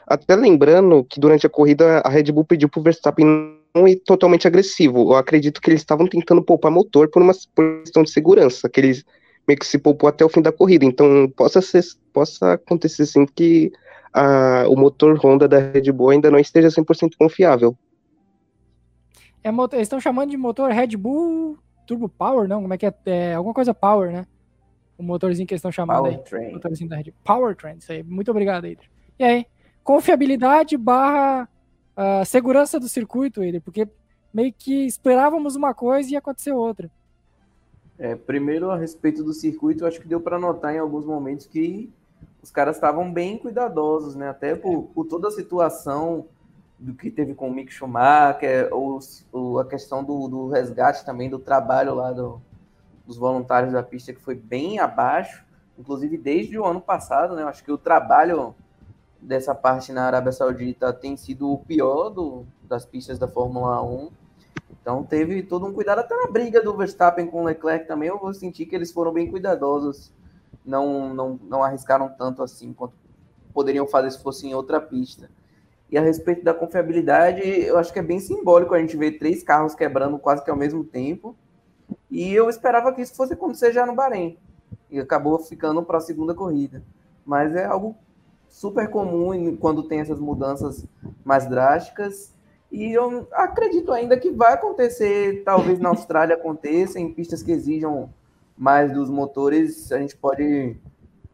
[0.08, 3.98] até lembrando que durante a corrida a Red Bull pediu para o Verstappen não ir
[3.98, 5.12] totalmente agressivo.
[5.12, 9.06] Eu acredito que eles estavam tentando poupar motor por uma questão de segurança, que eles
[9.48, 10.86] meio que se poupou até o fim da corrida.
[10.86, 13.72] Então, possa, ser, possa acontecer sim que
[14.14, 17.78] a, o motor Honda da Red Bull ainda não esteja 100% confiável.
[19.44, 22.62] É, eles estão chamando de motor Red Bull Turbo Power, não?
[22.62, 22.94] Como é que é?
[23.06, 24.28] é alguma coisa Power, né?
[24.98, 26.24] O motorzinho que eles estão chamando Power aí.
[26.24, 26.54] Train.
[26.54, 28.04] Motorzinho da Red Power Train, isso aí.
[28.04, 28.90] Muito obrigado, Adrian.
[29.20, 29.46] E aí?
[29.84, 31.48] Confiabilidade barra
[31.96, 33.88] uh, segurança do circuito, Eder, porque
[34.34, 36.90] meio que esperávamos uma coisa e aconteceu outra.
[37.98, 41.90] É, primeiro, a respeito do circuito, acho que deu para notar em alguns momentos que
[42.44, 44.30] os caras estavam bem cuidadosos, né?
[44.30, 46.26] Até por, por, toda a situação
[46.86, 49.00] do que teve com o Mick Schumacher, ou,
[49.32, 52.40] ou a questão do, do, resgate também do trabalho lá do,
[53.08, 55.44] dos voluntários da pista, que foi bem abaixo,
[55.80, 57.44] inclusive desde o ano passado, né?
[57.44, 58.54] Acho que o trabalho
[59.20, 64.12] dessa parte na Arábia Saudita tem sido o pior do, das pistas da Fórmula 1.
[64.80, 68.20] Então teve todo um cuidado, até na briga do Verstappen com o Leclerc também, eu
[68.20, 70.14] vou sentir que eles foram bem cuidadosos.
[70.64, 72.94] Não, não, não arriscaram tanto assim quanto
[73.52, 75.32] poderiam fazer se fosse em outra pista.
[75.90, 79.44] E a respeito da confiabilidade, eu acho que é bem simbólico a gente ver três
[79.44, 81.36] carros quebrando quase que ao mesmo tempo.
[82.10, 84.38] E eu esperava que isso fosse acontecer já no Bahrein.
[84.90, 86.84] E acabou ficando para a segunda corrida.
[87.26, 87.96] Mas é algo
[88.48, 90.86] super comum quando tem essas mudanças
[91.24, 92.34] mais drásticas.
[92.72, 98.10] E eu acredito ainda que vai acontecer, talvez na Austrália aconteça, em pistas que exijam
[98.58, 100.78] mais dos motores, a gente pode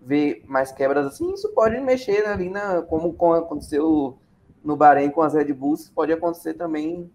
[0.02, 1.32] ver mais quebras assim.
[1.34, 4.18] Isso pode mexer ali na, como aconteceu
[4.64, 7.10] no Bahrein com as Red Bulls, pode acontecer também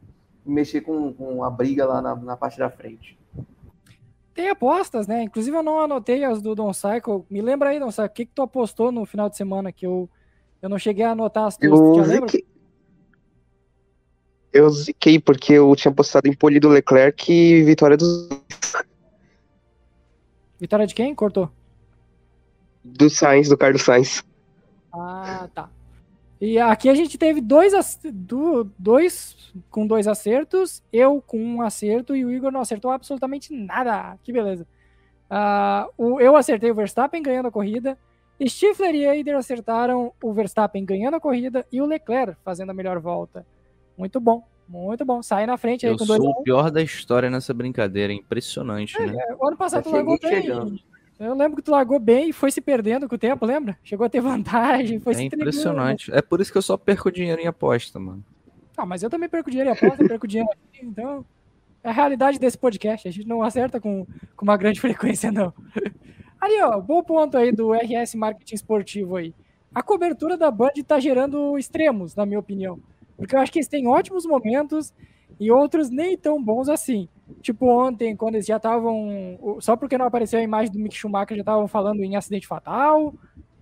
[0.45, 3.19] mexer com, com a briga lá na, na parte da frente.
[4.35, 5.23] Tem apostas, né?
[5.23, 7.25] Inclusive eu não anotei as do Don Cycle.
[7.31, 9.87] Me lembra aí, Don Cycle, o que, que tu apostou no final de semana que
[9.87, 10.09] eu,
[10.61, 11.81] eu não cheguei a anotar as tuas.
[11.81, 12.47] Eu, ziquei...
[14.53, 18.29] eu ziquei porque eu tinha postado em pole do Leclerc e vitória dos.
[20.61, 21.15] Vitória de quem?
[21.15, 21.51] Cortou.
[22.85, 24.23] Do Sainz, do Carlos Sainz.
[24.93, 25.71] Ah, tá.
[26.41, 27.73] E aqui a gente teve dois,
[28.79, 34.19] dois com dois acertos, eu com um acerto e o Igor não acertou absolutamente nada.
[34.23, 34.67] Que beleza.
[35.31, 37.99] Uh, o, eu acertei o Verstappen ganhando a corrida,
[38.45, 43.01] Stifler e Eider acertaram o Verstappen ganhando a corrida e o Leclerc fazendo a melhor
[43.01, 43.47] volta.
[43.97, 45.23] Muito bom, muito bom.
[45.23, 46.19] Sai na frente aí eu com dois.
[46.19, 49.17] Eu sou o pior da história nessa brincadeira, impressionante, é, né?
[49.19, 50.85] É, o ano passado largou bem.
[51.19, 53.79] Eu lembro que tu largou bem e foi se perdendo com o tempo, lembra?
[53.83, 56.13] Chegou a ter vantagem, foi é se impressionante.
[56.13, 58.25] É por isso que eu só perco dinheiro em aposta, mano.
[58.77, 61.25] Ah, mas eu também perco dinheiro em aposta, perco dinheiro aqui, então
[61.83, 63.09] é a realidade desse podcast.
[63.09, 65.55] A gente não acerta com, com uma grande frequência, não.
[66.39, 69.35] Ali, ó, bom ponto aí do RS Marketing Esportivo aí.
[69.75, 72.79] A cobertura da Band tá gerando extremos, na minha opinião.
[73.17, 74.93] Porque eu acho que eles têm ótimos momentos
[75.39, 77.09] e outros nem tão bons assim.
[77.41, 79.59] Tipo ontem, quando eles já estavam.
[79.61, 83.13] Só porque não apareceu a imagem do Mick Schumacher, já estavam falando em acidente fatal,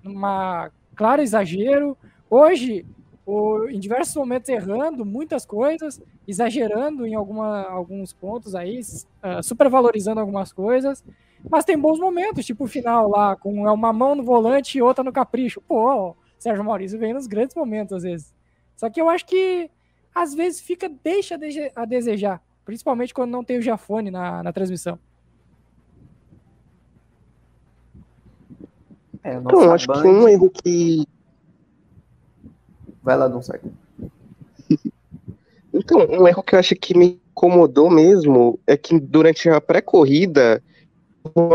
[0.04, 1.96] uma claro exagero.
[2.28, 2.84] Hoje,
[3.26, 10.20] o, em diversos momentos errando muitas coisas, exagerando em alguma, alguns pontos aí, uh, supervalorizando
[10.20, 11.02] algumas coisas.
[11.48, 15.04] Mas tem bons momentos, tipo o final lá, com uma mão no volante e outra
[15.04, 15.60] no capricho.
[15.60, 18.34] Pô, Sérgio Maurício vem nos grandes momentos às vezes.
[18.76, 19.70] Só que eu acho que
[20.14, 21.38] às vezes fica, deixa
[21.74, 22.40] a desejar.
[22.64, 24.98] Principalmente quando não tem o Jafone na, na transmissão.
[29.22, 30.02] É, então, eu acho band...
[30.02, 31.06] que um erro que.
[33.02, 33.60] Vai lá, não sai.
[35.72, 40.62] então, um erro que eu acho que me incomodou mesmo é que durante a pré-corrida,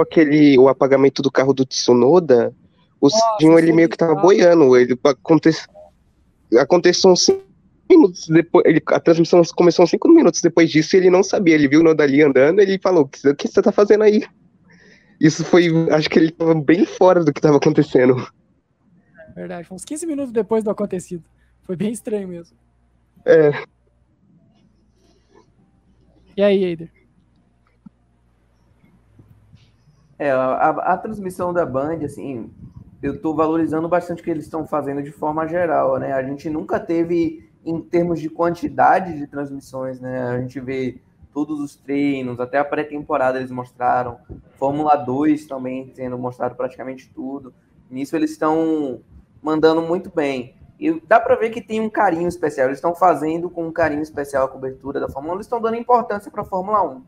[0.02, 2.54] aquele o apagamento do carro do Tsunoda,
[3.00, 4.76] o Cidinho ele meio que tava boiando.
[4.76, 5.69] Ele aconteceu,
[6.60, 7.15] aconteceu um
[7.89, 11.56] minutos depois, ele, a transmissão começou cinco minutos depois disso e ele não sabia.
[11.56, 14.23] Ele viu o Nodali andando e ele falou: O que, que você tá fazendo aí?
[15.19, 15.67] Isso foi.
[15.91, 18.15] Acho que ele tava bem fora do que tava acontecendo.
[19.30, 21.23] É verdade, foi uns 15 minutos depois do acontecido.
[21.63, 22.58] Foi bem estranho mesmo.
[23.25, 23.52] É.
[26.36, 26.91] E aí, Eider?
[30.17, 32.52] É, a, a, transmissão da Band, assim,
[33.02, 36.12] eu estou valorizando bastante o que eles estão fazendo de forma geral, né?
[36.12, 40.22] A gente nunca teve em termos de quantidade de transmissões, né?
[40.24, 41.02] A gente vê
[41.34, 44.17] todos os treinos, até a pré-temporada eles mostraram,
[44.58, 47.54] Fórmula 2 também sendo mostrado praticamente tudo.
[47.89, 49.02] Nisso eles estão
[49.41, 50.56] mandando muito bem.
[50.80, 52.67] E dá para ver que tem um carinho especial.
[52.67, 55.38] Eles estão fazendo com um carinho especial a cobertura da Fórmula 1.
[55.38, 57.02] Eles estão dando importância para a Fórmula 1.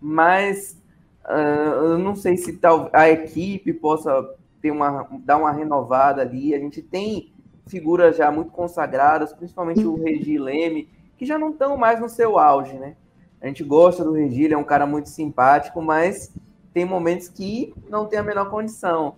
[0.00, 0.80] Mas
[1.24, 4.28] uh, eu não sei se tal, a equipe possa
[4.60, 6.52] ter uma, dar uma renovada ali.
[6.52, 7.32] A gente tem
[7.70, 12.38] figuras já muito consagradas, principalmente o Regi Leme, que já não estão mais no seu
[12.38, 12.96] auge, né?
[13.40, 16.34] A gente gosta do Regi, ele é um cara muito simpático, mas
[16.74, 19.14] tem momentos que não tem a menor condição.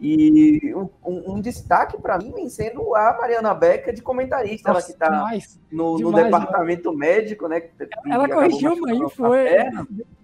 [0.00, 4.92] E um, um, um destaque para mim vem sendo a Mariana Becker de comentarista, Nossa,
[4.92, 6.98] ela que está no, no, departamento demais.
[6.98, 7.62] médico, né?
[8.10, 9.70] Ela corrigiu uma info, é,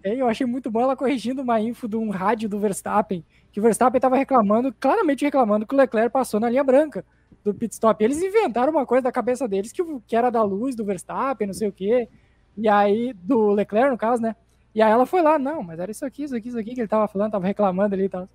[0.02, 3.62] eu achei muito bom ela corrigindo uma info de um rádio do Verstappen, que o
[3.62, 7.04] Verstappen estava reclamando, claramente reclamando que o Leclerc passou na linha branca
[7.52, 8.02] do pit stop.
[8.02, 11.54] Eles inventaram uma coisa da cabeça deles que, que era da luz do Verstappen, não
[11.54, 12.08] sei o quê.
[12.56, 14.34] E aí, do Leclerc, no caso, né?
[14.74, 16.80] E aí ela foi lá, não, mas era isso aqui, isso aqui, isso aqui que
[16.80, 18.28] ele tava falando, tava reclamando ali e tal.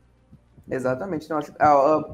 [0.70, 1.52] Exatamente, então, acho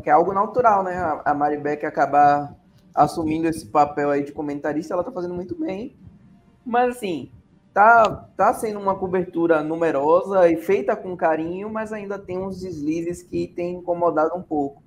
[0.01, 1.21] que é algo natural, né?
[1.23, 2.55] A Mari Beck acabar
[2.93, 5.95] assumindo esse papel aí de comentarista, ela tá fazendo muito bem.
[6.65, 7.31] Mas assim,
[7.73, 13.23] tá, tá sendo uma cobertura numerosa e feita com carinho, mas ainda tem uns deslizes
[13.23, 14.81] que tem incomodado um pouco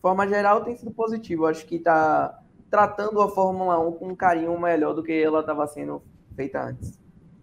[0.00, 1.46] forma geral, tem sido positivo.
[1.46, 2.40] Acho que está
[2.70, 6.02] tratando a Fórmula 1 com um carinho melhor do que ela estava sendo
[6.34, 6.98] feita antes.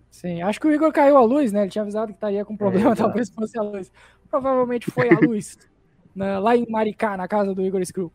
[0.10, 1.62] Sim, acho que o Igor caiu a luz, né?
[1.62, 3.92] Ele tinha avisado que estaria com problema, é, talvez fosse a luz.
[4.30, 5.58] Provavelmente foi a luz,
[6.16, 6.38] né?
[6.38, 8.12] lá em Maricá, na casa do Igor Screw.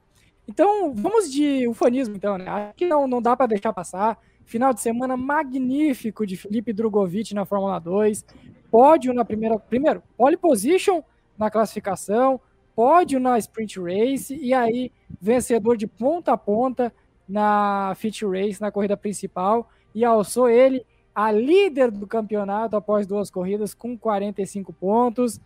[0.47, 2.49] Então, vamos de ufanismo, então, né?
[2.49, 4.17] Acho que não, não dá para deixar passar.
[4.45, 8.25] Final de semana magnífico de Felipe Drogovic na Fórmula 2.
[8.71, 9.59] Pódio na primeira.
[9.59, 11.03] Primeiro, pole position
[11.37, 12.41] na classificação,
[12.79, 16.95] pódio na sprint race, e aí vencedor de ponta a ponta
[17.29, 23.33] na fit race, na corrida principal, e alçou ele a líder do campeonato após duas
[23.33, 25.41] corridas com 45 pontos,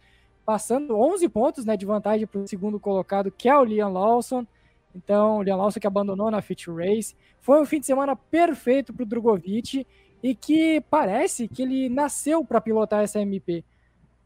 [0.44, 4.46] passando 11 pontos né, de vantagem para o segundo colocado, que é o Liam Lawson.
[4.94, 7.16] Então, o Liam Lawson que abandonou na Fit Race.
[7.40, 9.86] Foi um fim de semana perfeito para o Drogovic
[10.22, 13.64] e que parece que ele nasceu para pilotar essa MP.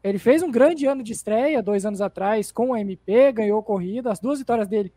[0.03, 4.11] Ele fez um grande ano de estreia dois anos atrás com a MP, ganhou corrida,
[4.11, 4.93] as duas vitórias dele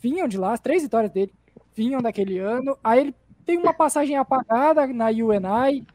[0.00, 1.32] vinham de lá, as três vitórias dele
[1.74, 2.76] vinham daquele ano.
[2.82, 5.86] Aí ele tem uma passagem apagada na UNI,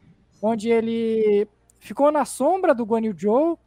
[0.41, 1.47] onde ele
[1.80, 3.60] ficou na sombra do Guan Yu Zhou,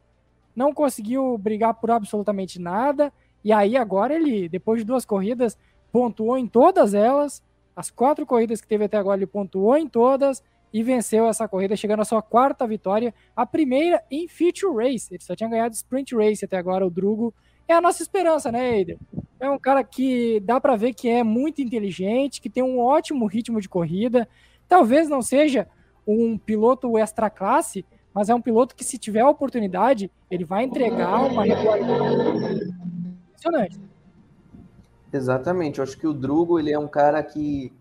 [0.55, 3.13] não conseguiu brigar por absolutamente nada.
[3.45, 5.57] E aí agora ele, depois de duas corridas,
[5.93, 7.43] pontuou em todas elas.
[7.77, 11.77] As quatro corridas que teve até agora, ele pontuou em todas e venceu essa corrida,
[11.77, 15.13] chegando à sua quarta vitória, a primeira em Feature Race.
[15.13, 17.33] Ele só tinha ganhado Sprint Race até agora, o Drugo.
[17.67, 18.99] É a nossa esperança, né, Eider?
[19.41, 23.27] É um cara que dá para ver que é muito inteligente, que tem um ótimo
[23.27, 24.29] ritmo de corrida.
[24.67, 25.69] Talvez não seja
[26.07, 30.65] um piloto extra classe, mas é um piloto que, se tiver a oportunidade, ele vai
[30.65, 33.79] entregar uma impressionante.
[35.13, 35.79] Exatamente.
[35.79, 37.73] Eu acho que o Drugo ele é um cara que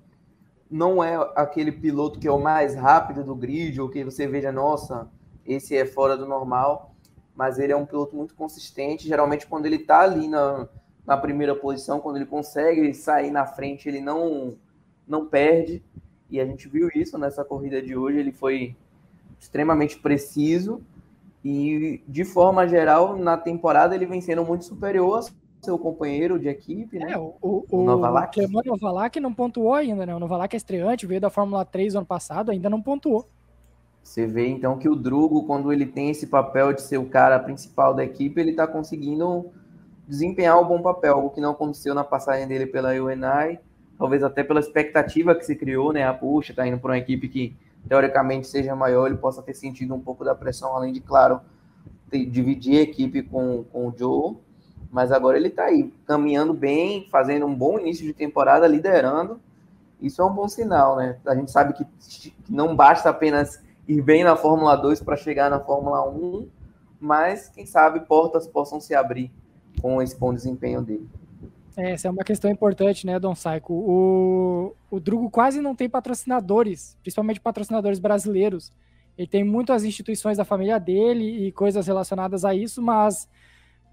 [0.69, 4.51] não é aquele piloto que é o mais rápido do grid, ou que você veja,
[4.51, 5.09] nossa,
[5.45, 6.93] esse é fora do normal,
[7.35, 9.07] mas ele é um piloto muito consistente.
[9.07, 10.67] Geralmente, quando ele está ali na,
[11.05, 14.57] na primeira posição, quando ele consegue sair na frente, ele não,
[15.07, 15.83] não perde.
[16.29, 18.19] E a gente viu isso nessa corrida de hoje.
[18.19, 18.75] Ele foi
[19.39, 20.81] extremamente preciso
[21.43, 25.23] e, de forma geral, na temporada ele vem sendo muito superior
[25.61, 27.13] seu companheiro de equipe, né?
[27.13, 28.39] É, o, o, o Novalak.
[28.39, 30.15] O Novalak não pontuou ainda, né?
[30.15, 33.27] O Novalak é estreante, veio da Fórmula 3 ano passado, ainda não pontuou.
[34.03, 37.37] Você vê então que o Drugo, quando ele tem esse papel de ser o cara
[37.39, 39.47] principal da equipe, ele está conseguindo
[40.07, 43.59] desempenhar um bom papel, o que não aconteceu na passagem dele pela UNI,
[43.97, 46.07] talvez até pela expectativa que se criou, né?
[46.07, 47.57] A puxa tá indo para uma equipe que
[47.89, 51.41] teoricamente seja maior, ele possa ter sentido um pouco da pressão, além de, claro,
[52.09, 54.37] ter, dividir a equipe com, com o Joe
[54.91, 59.39] mas agora ele está aí, caminhando bem, fazendo um bom início de temporada, liderando.
[60.01, 61.17] Isso é um bom sinal, né?
[61.25, 65.59] A gente sabe que não basta apenas ir bem na Fórmula 2 para chegar na
[65.59, 66.47] Fórmula 1,
[66.99, 69.31] mas quem sabe portas possam se abrir
[69.81, 71.07] com esse bom desempenho dele.
[71.75, 73.71] É, essa é uma questão importante, né, Don Saico?
[73.71, 78.73] O, o Drugo quase não tem patrocinadores, principalmente patrocinadores brasileiros.
[79.15, 83.27] Ele tem muitas instituições da família dele e coisas relacionadas a isso, mas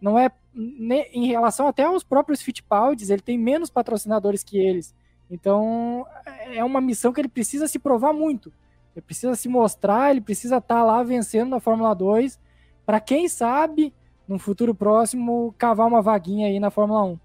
[0.05, 4.95] não é em relação até aos próprios Fittipaldi, ele tem menos patrocinadores que eles.
[5.31, 6.07] Então
[6.53, 8.53] é uma missão que ele precisa se provar muito.
[8.95, 12.39] Ele precisa se mostrar, ele precisa estar tá lá vencendo na Fórmula 2
[12.85, 13.95] para quem sabe
[14.29, 17.19] no futuro próximo cavar uma vaguinha aí na Fórmula 1.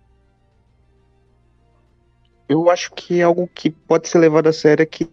[2.48, 5.12] Eu acho que é algo que pode ser levado a sério é que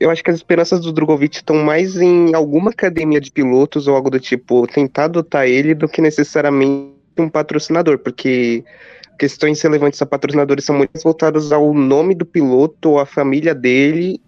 [0.00, 3.94] eu acho que as esperanças do Drogovic estão mais em alguma academia de pilotos ou
[3.94, 8.64] algo do tipo, tentar adotar ele do que necessariamente um patrocinador, porque
[9.18, 14.18] questões relevantes a patrocinadores são muito voltadas ao nome do piloto ou à família dele,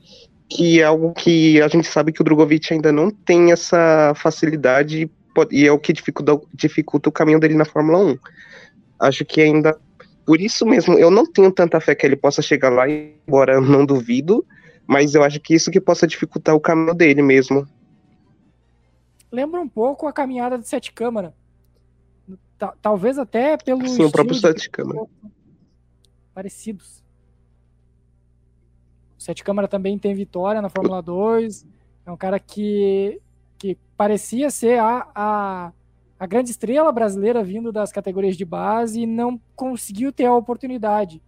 [0.47, 5.11] que é algo que a gente sabe que o Drogovic ainda não tem essa facilidade
[5.51, 8.19] e é o que dificulta, dificulta o caminho dele na Fórmula 1.
[9.01, 9.75] Acho que ainda
[10.27, 13.85] por isso mesmo, eu não tenho tanta fé que ele possa chegar lá, embora não
[13.85, 14.45] duvido,
[14.87, 17.67] mas eu acho que isso que possa dificultar o caminho dele mesmo.
[19.31, 21.35] Lembra um pouco a caminhada de Sete Câmara.
[22.81, 23.87] Talvez até pelo.
[23.89, 25.07] Sim, o próprio Sete Câmara.
[26.35, 27.03] Parecidos.
[29.19, 31.67] O Sete Câmara também tem vitória na Fórmula 2.
[32.05, 33.21] É um cara que,
[33.59, 35.73] que parecia ser a, a,
[36.19, 41.23] a grande estrela brasileira vindo das categorias de base e não conseguiu ter a oportunidade.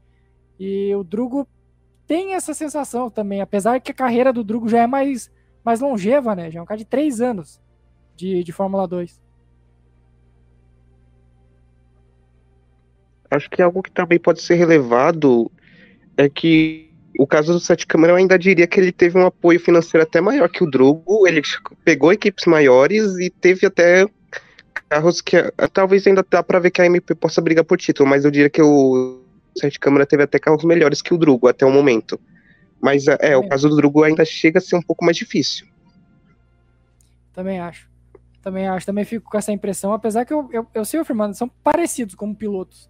[0.59, 1.48] E o Drugo
[2.07, 5.30] tem essa sensação também, apesar que a carreira do Drugo já é mais,
[5.64, 6.50] mais longeva, né?
[6.50, 7.61] Já é um cara de três anos
[8.16, 9.20] de, de Fórmula 2.
[13.30, 15.50] Acho que algo que também pode ser relevado
[16.16, 19.59] é que o caso do Sete Câmara eu ainda diria que ele teve um apoio
[19.59, 21.26] financeiro até maior que o Drugo.
[21.26, 21.42] Ele
[21.84, 24.07] pegou equipes maiores e teve até
[24.88, 25.36] carros que
[25.72, 28.50] talvez ainda dá para ver que a MP possa brigar por título, mas eu diria
[28.50, 29.24] que o
[29.57, 32.18] Sete Câmara teve até carros melhores que o Drugo até o momento.
[32.80, 35.66] Mas é, é, o caso do Drugo ainda chega a ser um pouco mais difícil.
[37.32, 37.88] Também acho.
[38.42, 38.86] Também acho.
[38.86, 42.34] Também fico com essa impressão, apesar que eu, eu, eu sei afirmando, são parecidos como
[42.34, 42.88] pilotos.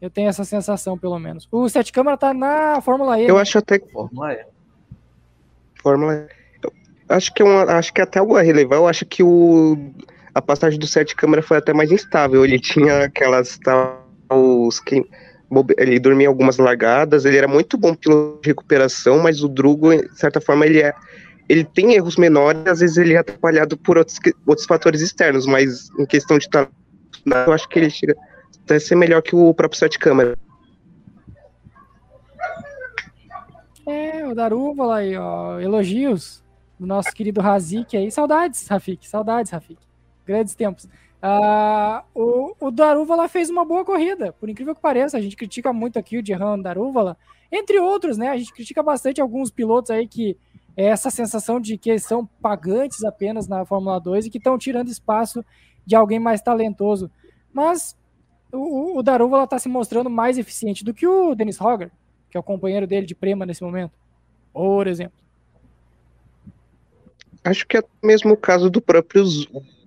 [0.00, 1.48] Eu tenho essa sensação, pelo menos.
[1.50, 3.26] O Sete Câmara tá na Fórmula E.
[3.26, 3.42] Eu né?
[3.42, 4.44] acho até que Fórmula E.
[5.82, 6.28] Fórmula E.
[6.64, 6.72] eu
[7.08, 9.92] Acho que, é uma, acho que até algo a relevar, eu acho que o,
[10.34, 12.44] a passagem do Sete Câmara foi até mais instável.
[12.44, 13.58] Ele tinha aquelas.
[13.58, 15.04] tal- Os, que,
[15.76, 20.18] ele dormia algumas largadas, ele era muito bom piloto de recuperação, mas o Drugo, de
[20.18, 20.94] certa forma, ele é.
[21.48, 25.90] Ele tem erros menores, às vezes ele é atrapalhado por outros, outros fatores externos, mas
[25.98, 26.72] em questão de talento,
[27.26, 28.16] eu acho que ele chega
[28.64, 30.34] até ser melhor que o próprio Sete Câmara.
[33.86, 35.60] É, o Darúvala aí, ó.
[35.60, 36.42] Elogios
[36.78, 38.10] do nosso querido Razik aí.
[38.10, 39.08] Saudades, Rafik.
[39.08, 39.80] Saudades, Rafik.
[40.24, 40.88] Grandes tempos.
[41.24, 45.16] Ah, o, o Darúvala fez uma boa corrida, por incrível que pareça.
[45.16, 47.16] A gente critica muito aqui o Gerran Darúvala,
[47.50, 48.28] entre outros, né?
[48.28, 50.36] A gente critica bastante alguns pilotos aí que
[50.76, 54.88] é essa sensação de que são pagantes apenas na Fórmula 2 e que estão tirando
[54.88, 55.44] espaço
[55.86, 57.08] de alguém mais talentoso.
[57.52, 57.96] Mas
[58.50, 61.92] o, o Darúvala está se mostrando mais eficiente do que o Dennis Hogger,
[62.30, 63.92] que é o companheiro dele de prema nesse momento.
[64.52, 65.22] Por exemplo.
[67.44, 69.24] Acho que é mesmo o caso do próprio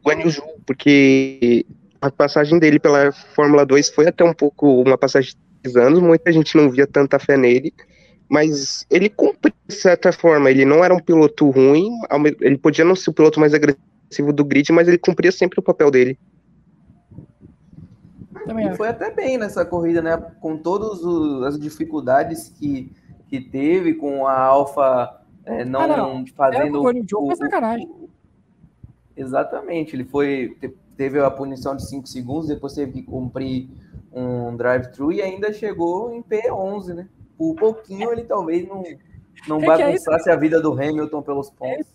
[0.06, 1.66] Guan Yu Zhu, porque
[1.99, 5.99] a passagem dele pela Fórmula 2 foi até um pouco uma passagem de três anos,
[5.99, 7.74] muita gente não via tanta fé nele,
[8.30, 11.89] mas ele cumpria de certa forma, ele não era um piloto ruim,
[12.41, 15.64] ele podia não ser o piloto mais agressivo do grid, mas ele cumpria sempre o
[15.64, 16.18] papel dele.
[18.45, 20.16] Também E foi até bem nessa corrida, né?
[20.39, 20.99] Com todas
[21.47, 22.91] as dificuldades que,
[23.28, 26.20] que teve, com a Alfa é, não, Ah, não.
[26.22, 26.80] É, fazendo.
[26.80, 27.32] o o-
[27.84, 28.05] o-
[29.16, 33.70] Exatamente, ele foi te- teve a punição de 5 segundos, depois teve que cumprir
[34.11, 37.07] um drive-thru e ainda chegou em P11, né?
[37.38, 38.84] Por pouquinho ele talvez não,
[39.47, 41.86] não É que é bagunçasse a vida do Hamilton pelos pontos.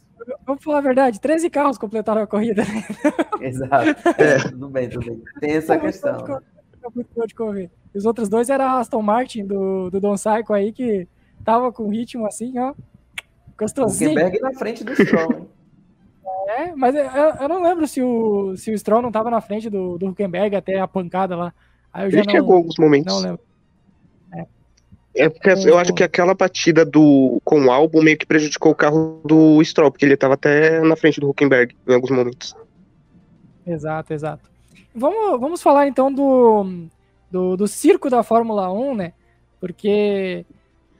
[0.47, 2.63] Vamos falar a verdade, 13 carros completaram a corrida.
[2.63, 2.85] né?
[3.41, 4.09] Exato.
[4.19, 5.23] É, tudo bem, tudo bem.
[5.41, 6.19] Tem essa questão.
[6.19, 7.35] de né?
[7.35, 7.71] correr, de.
[7.95, 11.09] E os outros dois era a Aston Martin do, do Don Saiko aí, que
[11.43, 12.75] tava com ritmo assim, ó.
[13.59, 14.11] Gostosinho.
[14.13, 15.49] Huckenberg na frente do Stroll, hein?
[16.49, 19.71] É, mas eu, eu- não lembro se o, se o Stroll não tava na frente
[19.71, 21.55] do, do Huckenberg até a pancada lá.
[21.93, 23.15] Aí eu já Ele não, chegou em alguns momentos.
[23.15, 23.41] não lembro.
[25.13, 28.77] É porque eu acho que aquela batida do com o álbum meio que prejudicou o
[28.77, 32.55] carro do Stroll, porque ele estava até na frente do Huckenberg em alguns momentos.
[33.67, 34.49] Exato, exato.
[34.95, 36.87] Vamos, vamos falar então do,
[37.31, 39.13] do, do circo da Fórmula 1, né?
[39.61, 40.45] Porque é,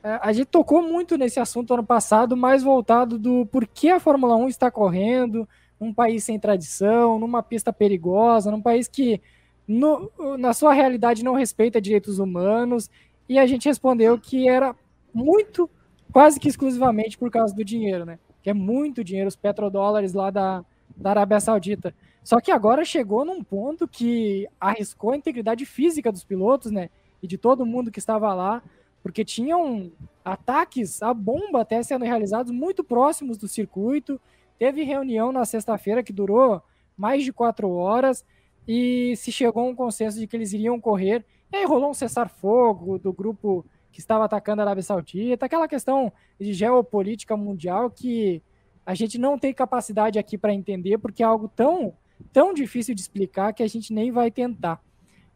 [0.03, 4.47] a gente tocou muito nesse assunto ano passado, mais voltado do porquê a Fórmula 1
[4.47, 5.47] está correndo
[5.79, 9.21] num país sem tradição, numa pista perigosa, num país que
[9.67, 12.89] no- na sua realidade não respeita direitos humanos,
[13.29, 14.75] e a gente respondeu que era
[15.13, 15.69] muito,
[16.11, 18.19] quase que exclusivamente por causa do dinheiro, né?
[18.43, 20.65] Que é muito dinheiro, os petrodólares lá da,
[20.97, 21.93] da Arábia Saudita.
[22.23, 26.89] Só que agora chegou num ponto que arriscou a integridade física dos pilotos, né?
[27.21, 28.61] E de todo mundo que estava lá,
[29.03, 29.91] porque tinham
[30.23, 34.19] ataques à bomba até sendo realizados muito próximos do circuito.
[34.57, 36.61] Teve reunião na sexta-feira que durou
[36.95, 38.25] mais de quatro horas
[38.67, 41.25] e se chegou a um consenso de que eles iriam correr.
[41.51, 46.13] E aí rolou um cessar-fogo do grupo que estava atacando a Arábia Saudita, aquela questão
[46.39, 48.41] de geopolítica mundial que
[48.85, 51.93] a gente não tem capacidade aqui para entender, porque é algo tão,
[52.31, 54.81] tão difícil de explicar que a gente nem vai tentar.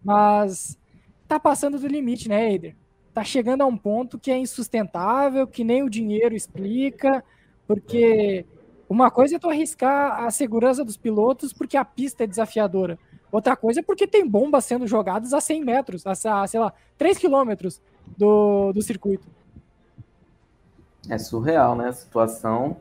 [0.03, 0.79] Mas
[1.27, 2.75] tá passando do limite, né, Eider?
[3.15, 7.23] Tá chegando a um ponto que é insustentável, que nem o dinheiro explica,
[7.65, 8.45] porque
[8.89, 12.99] uma coisa é tu arriscar a segurança dos pilotos porque a pista é desafiadora.
[13.31, 16.13] Outra coisa é porque tem bombas sendo jogadas a 100 metros, a,
[16.45, 17.81] sei lá, 3 quilômetros
[18.17, 19.25] do, do circuito.
[21.09, 21.87] É surreal, né?
[21.87, 22.75] A situação.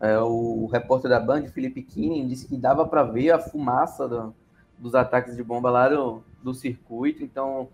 [0.00, 4.08] É, o, o repórter da Band, Felipe Kinin, disse que dava para ver a fumaça
[4.08, 4.34] do-
[4.76, 7.22] dos ataques de bomba lá do, do circuito.
[7.22, 7.68] Então,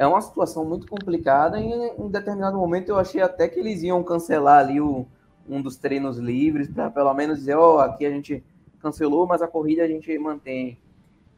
[0.00, 1.60] é uma situação muito complicada.
[1.60, 5.06] E em determinado momento eu achei até que eles iam cancelar ali o,
[5.46, 8.42] um dos treinos livres para pelo menos dizer: ó, aqui a gente
[8.80, 10.78] cancelou, mas a corrida a gente mantém.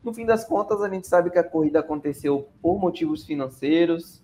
[0.01, 4.23] No fim das contas, a gente sabe que a corrida aconteceu por motivos financeiros.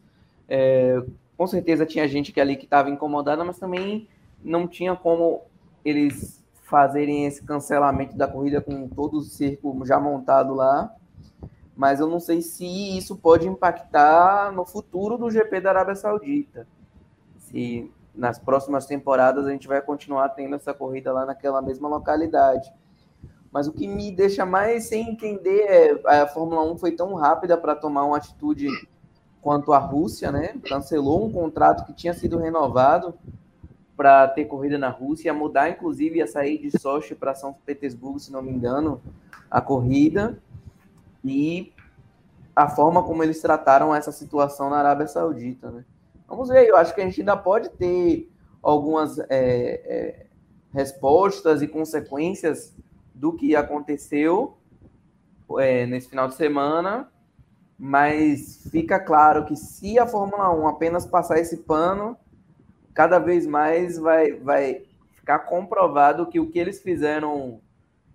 [0.48, 1.02] É,
[1.36, 4.08] com certeza tinha gente que ali que estava incomodada, mas também
[4.42, 5.42] não tinha como
[5.84, 10.94] eles fazerem esse cancelamento da corrida com todo o circo já montado lá.
[11.78, 12.66] Mas eu não sei se
[12.98, 16.66] isso pode impactar no futuro do GP da Arábia Saudita.
[17.36, 22.68] Se nas próximas temporadas a gente vai continuar tendo essa corrida lá naquela mesma localidade.
[23.52, 27.56] Mas o que me deixa mais sem entender é a Fórmula 1 foi tão rápida
[27.56, 28.66] para tomar uma atitude
[29.40, 30.56] quanto a Rússia, né?
[30.68, 33.14] Cancelou um contrato que tinha sido renovado
[33.96, 38.18] para ter corrida na Rússia, ia mudar inclusive ia sair de Sochi para São Petersburgo,
[38.18, 39.00] se não me engano,
[39.48, 40.42] a corrida.
[41.28, 41.72] E
[42.54, 45.84] a forma como eles trataram essa situação na Arábia Saudita, né?
[46.26, 48.30] Vamos ver, eu acho que a gente ainda pode ter
[48.62, 50.26] algumas é, é,
[50.72, 52.74] respostas e consequências
[53.14, 54.58] do que aconteceu
[55.58, 57.10] é, nesse final de semana,
[57.78, 62.16] mas fica claro que se a Fórmula 1 apenas passar esse pano,
[62.92, 64.82] cada vez mais vai, vai
[65.14, 67.60] ficar comprovado que o que eles fizeram,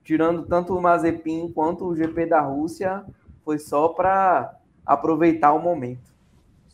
[0.03, 3.03] tirando tanto o Mazepin quanto o GP da Rússia,
[3.43, 6.13] foi só para aproveitar o momento.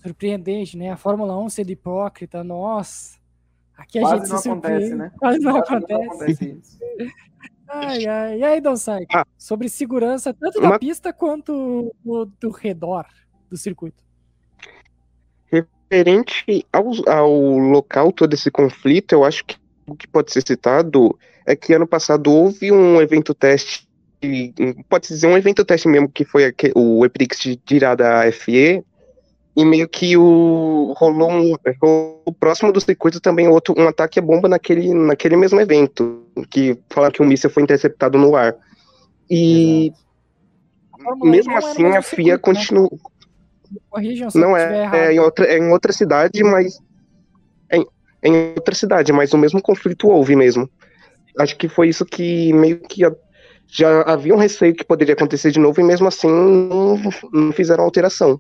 [0.02, 0.92] Surpreendente, né?
[0.92, 3.20] A Fórmula 1 ser hipócrita, nossa.
[3.78, 5.12] Aqui a Quase gente não se acontece, né?
[5.18, 6.00] Quase não Quase acontece.
[6.00, 6.80] Não acontece isso.
[7.72, 8.40] Ai, ai.
[8.40, 9.06] E aí, Donsai?
[9.14, 9.24] Ah.
[9.38, 13.06] Sobre segurança, tanto da Uma- pista quanto do, do redor
[13.48, 14.04] do circuito.
[15.46, 19.56] Referente ao, ao local todo esse conflito, eu acho que
[19.86, 21.16] o que pode ser citado
[21.50, 23.88] é que ano passado houve um evento teste,
[24.88, 28.84] pode dizer um evento teste mesmo, que foi o Eprix de tirar da FE,
[29.58, 34.22] e meio que o, rolou, um, rolou próximo do circuito também outro, um ataque a
[34.22, 38.56] bomba naquele, naquele mesmo evento, que falaram que um míssil foi interceptado no ar.
[39.28, 39.92] E
[41.20, 42.38] 1 mesmo não é assim a FIA circuito, né?
[42.38, 42.90] continua.
[43.90, 46.80] Corrijam se eu Não estiver é, é em outra, é em outra cidade, mas
[47.70, 47.88] é em,
[48.22, 50.70] é em outra cidade, mas o mesmo conflito houve mesmo.
[51.38, 53.02] Acho que foi isso que meio que
[53.68, 56.98] já havia um receio que poderia acontecer de novo e mesmo assim não,
[57.32, 58.40] não fizeram alteração.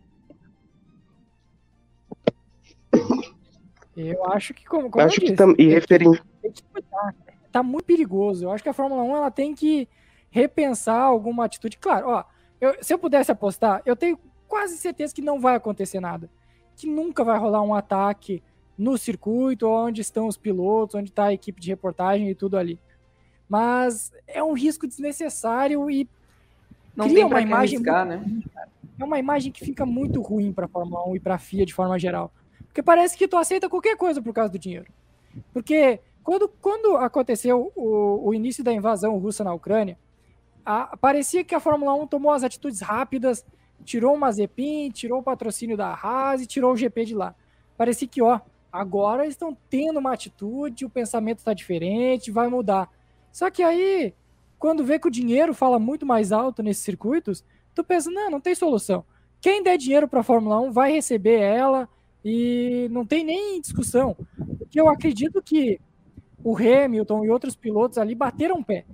[3.95, 5.87] Eu acho que, como, como Acho eu que disse, tam, e que-
[6.41, 7.15] tem que cuidar.
[7.51, 8.45] Tá muito perigoso.
[8.45, 9.87] Eu acho que a Fórmula 1 ela tem que
[10.31, 11.77] repensar alguma atitude.
[11.77, 12.23] Claro, ó,
[12.61, 14.17] eu- se eu pudesse apostar, eu tenho
[14.47, 16.29] quase certeza que não vai acontecer nada.
[16.77, 18.41] Que nunca vai rolar um ataque
[18.79, 22.79] no circuito, onde estão os pilotos, onde está a equipe de reportagem e tudo ali.
[23.47, 26.07] Mas é um risco desnecessário e
[26.95, 28.41] Não Cria tem uma imagem né?
[28.99, 31.65] é uma imagem que fica muito ruim para a Fórmula 1 e para a FIA
[31.65, 32.31] de forma geral.
[32.67, 34.85] Porque parece que tu aceita qualquer coisa por causa do dinheiro.
[35.53, 39.97] Porque quando, quando aconteceu o, o início da invasão russa na Ucrânia,
[40.65, 43.45] a- parecia que a Fórmula 1 tomou as atitudes rápidas,
[43.83, 47.33] tirou o Mazepin, tirou o patrocínio da Haas e tirou o GP de lá.
[47.77, 48.39] Parecia que, ó,
[48.71, 52.89] agora estão tendo uma atitude, o pensamento está diferente, vai mudar.
[53.31, 54.13] Só que aí,
[54.57, 57.43] quando vê que o dinheiro fala muito mais alto nesses circuitos,
[57.73, 59.03] tu pensa, não, não tem solução.
[59.41, 61.87] Quem der dinheiro para a Fórmula 1 vai receber ela
[62.23, 64.15] e não tem nem discussão.
[64.57, 65.79] Porque eu acredito que
[66.43, 68.85] o Hamilton e outros pilotos ali bateram o pé.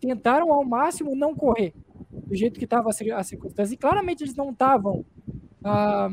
[0.00, 1.72] Tentaram ao máximo não correr
[2.10, 3.74] do jeito que estava a circunstância.
[3.74, 5.04] E claramente eles não estavam
[5.62, 6.10] ah,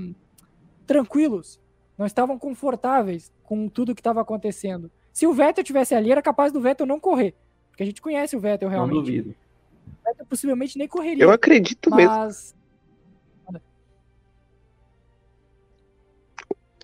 [0.85, 1.60] tranquilos,
[2.01, 4.89] não estavam confortáveis com tudo que estava acontecendo.
[5.13, 7.35] Se o Vettel tivesse ali, era capaz do Vettel não correr.
[7.69, 8.95] Porque a gente conhece o Vettel Não realmente.
[9.05, 9.29] duvido.
[9.29, 11.23] O Vettel possivelmente nem correria.
[11.23, 12.11] Eu acredito mesmo.
[12.11, 12.55] Mas.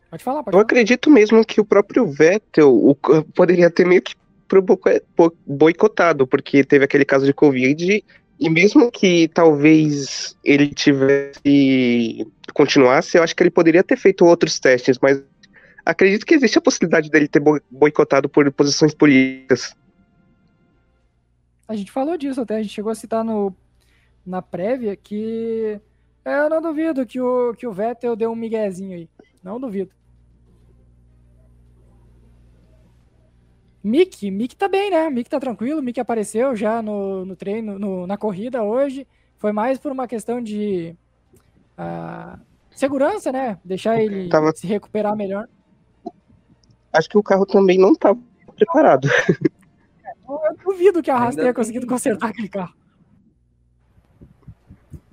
[0.09, 0.63] Pode falar, pode Eu falar.
[0.63, 2.95] acredito mesmo que o próprio Vettel o-
[3.35, 4.13] poderia ter meio que
[5.45, 8.03] boicotado, porque teve aquele caso de Covid,
[8.39, 14.59] e mesmo que talvez ele tivesse continuasse, eu acho que ele poderia ter feito outros
[14.59, 15.21] testes, mas
[15.85, 19.75] acredito que existe a possibilidade dele ter bo- boicotado por posições políticas.
[21.67, 23.53] A gente falou disso até, a gente chegou a citar no,
[24.25, 25.79] na prévia que
[26.23, 29.09] é, eu não duvido que o, que o Vettel deu um miguezinho aí.
[29.43, 29.91] Não duvido.
[33.87, 35.09] Mick, Mick tá bem, né?
[35.09, 39.07] Mick tá tranquilo, Mick apareceu já no, no treino, no- na corrida hoje.
[39.37, 40.93] Foi mais por uma questão de
[41.77, 42.37] ah,
[42.71, 43.57] segurança, né?
[43.63, 45.47] Deixar ele Tava- se recuperar melhor.
[46.91, 48.19] Acho que o carro também não estava
[48.55, 49.07] preparado.
[50.29, 52.73] Eu duvido que a Haas tenha tem- conseguido consertar aquele carro.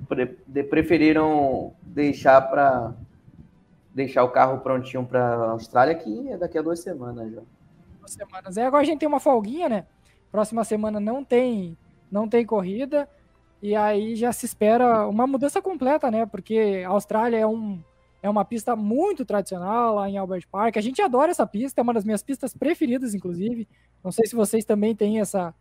[0.09, 2.93] Pre- de- preferiram deixar para
[3.95, 7.43] deixar o carro prontinho para a Austrália, que é daqui a duas semanas já.
[8.05, 8.57] Duas semanas.
[8.57, 9.87] É, agora a gente tem uma folguinha, né?
[10.31, 11.77] Próxima semana não tem,
[12.11, 13.09] não tem corrida.
[13.63, 16.27] E aí já se espera uma mudança completa, né?
[16.27, 17.83] Porque a Austrália é, um,
[18.23, 20.77] é uma pista muito tradicional lá em Albert Park.
[20.77, 23.67] A gente adora essa pista, é uma das minhas pistas preferidas, inclusive.
[24.03, 25.55] Não sei se vocês também têm essa,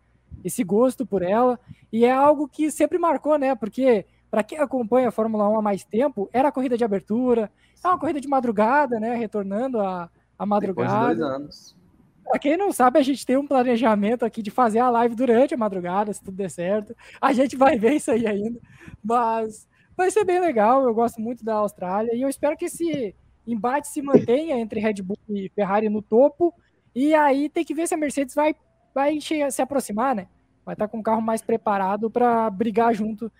[0.44, 1.58] esse gosto por ela.
[1.92, 3.56] E é algo que sempre marcou, né?
[3.56, 7.50] Porque para quem acompanha a Fórmula 1 há mais tempo, era a corrida de abertura,
[7.82, 9.16] é uma corrida de madrugada, né?
[9.16, 11.16] Retornando a, a Depois de madrugada.
[11.16, 11.83] dois anos.
[12.24, 15.54] Pra quem não sabe, a gente tem um planejamento aqui de fazer a live durante
[15.54, 16.96] a madrugada, se tudo der certo.
[17.22, 18.60] A gente vai ver isso aí ainda.
[19.04, 20.84] Mas vai ser bem legal.
[20.84, 22.16] Eu gosto muito da Austrália.
[22.16, 23.16] E eu espero que esse
[23.46, 26.54] embate se mantenha entre Red Bull e Ferrari no topo.
[26.96, 28.56] E aí tem que ver se a Mercedes vai,
[28.94, 30.28] vai se aproximar, né?
[30.66, 33.32] Vai estar com um carro mais preparado para brigar junto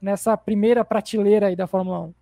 [0.00, 2.14] nessa primeira prateleira aí da Fórmula 1.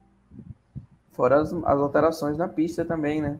[1.12, 3.38] Fora as, as alterações na pista também, né?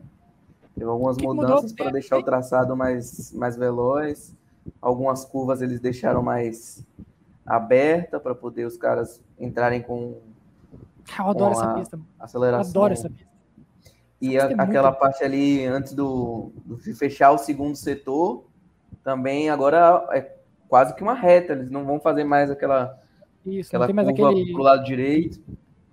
[0.79, 4.33] Teve algumas mudanças para deixar o traçado mais, mais veloz.
[4.81, 6.85] Algumas curvas eles deixaram mais
[7.45, 10.21] aberta para poder os caras entrarem com.
[11.17, 11.99] Eu adoro essa pista.
[12.17, 12.71] Aceleração.
[12.71, 13.27] Adoro essa pista.
[14.21, 14.99] E a, aquela muito...
[14.99, 18.45] parte ali antes do, de fechar o segundo setor,
[19.03, 20.33] também agora é
[20.69, 21.51] quase que uma reta.
[21.51, 22.97] Eles não vão fazer mais aquela,
[23.45, 24.53] Isso, aquela curva aquele...
[24.53, 25.41] pro lado direito.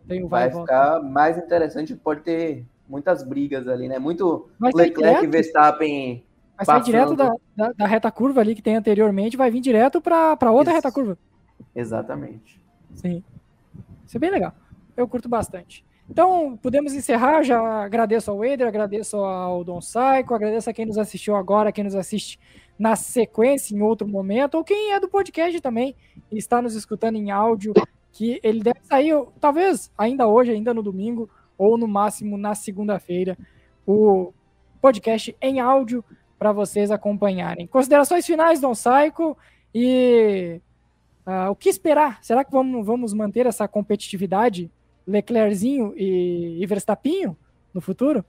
[0.07, 3.99] Tem vai, vai ficar mais interessante, pode ter muitas brigas ali, né?
[3.99, 6.25] Muito Leclerc e Verstappen.
[6.57, 10.01] Vai sair direto da, da, da, reta curva ali que tem anteriormente, vai vir direto
[10.01, 10.77] para outra Isso.
[10.77, 11.19] reta curva.
[11.75, 12.61] Exatamente.
[12.95, 13.23] Sim.
[14.07, 14.55] Isso é bem legal.
[14.97, 15.85] Eu curto bastante.
[16.09, 17.43] Então, podemos encerrar.
[17.43, 21.85] Já agradeço ao Eder, agradeço ao Don Saico, agradeço a quem nos assistiu agora, quem
[21.85, 22.39] nos assiste
[22.79, 25.95] na sequência em outro momento, ou quem é do podcast também
[26.31, 27.73] e está nos escutando em áudio,
[28.13, 31.29] que ele deve sair, talvez ainda hoje, ainda no domingo,
[31.59, 33.37] ou no máximo na segunda-feira,
[33.87, 34.33] o
[34.81, 36.05] podcast em áudio
[36.39, 37.67] para vocês acompanharem.
[37.67, 39.37] Considerações finais, Don Saico,
[39.75, 40.61] e
[41.27, 42.23] uh, o que esperar?
[42.23, 44.71] Será que vamos, vamos manter essa competitividade
[45.07, 47.37] Leclerczinho e, e Verstappinho
[47.73, 48.25] no futuro?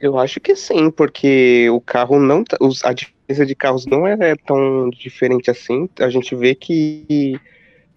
[0.00, 2.42] Eu acho que sim, porque o carro não.
[2.42, 5.88] Tá, a diferença de carros não é tão diferente assim.
[5.98, 7.38] A gente vê que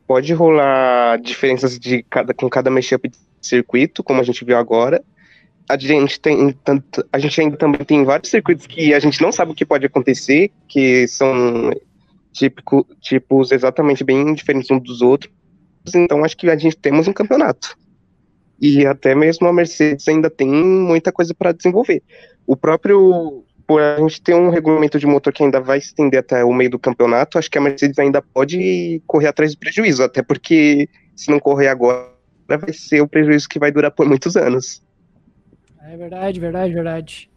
[0.07, 5.03] pode rolar diferenças de cada, com cada mashup de circuito, como a gente viu agora.
[5.69, 9.31] A gente, tem, tanto, a gente ainda também tem vários circuitos que a gente não
[9.31, 11.71] sabe o que pode acontecer, que são
[12.33, 15.31] típico, tipos exatamente bem diferentes uns dos outros
[15.95, 17.75] então acho que a gente temos um campeonato.
[18.61, 22.01] E até mesmo a Mercedes ainda tem muita coisa para desenvolver.
[22.45, 23.43] O próprio.
[23.65, 26.53] Por a gente ter um regulamento de motor que ainda vai se estender até o
[26.53, 30.89] meio do campeonato, acho que a Mercedes ainda pode correr atrás do prejuízo, até porque
[31.15, 32.09] se não correr agora,
[32.47, 34.83] vai ser o prejuízo que vai durar por muitos anos.
[35.81, 37.29] É verdade, verdade, verdade.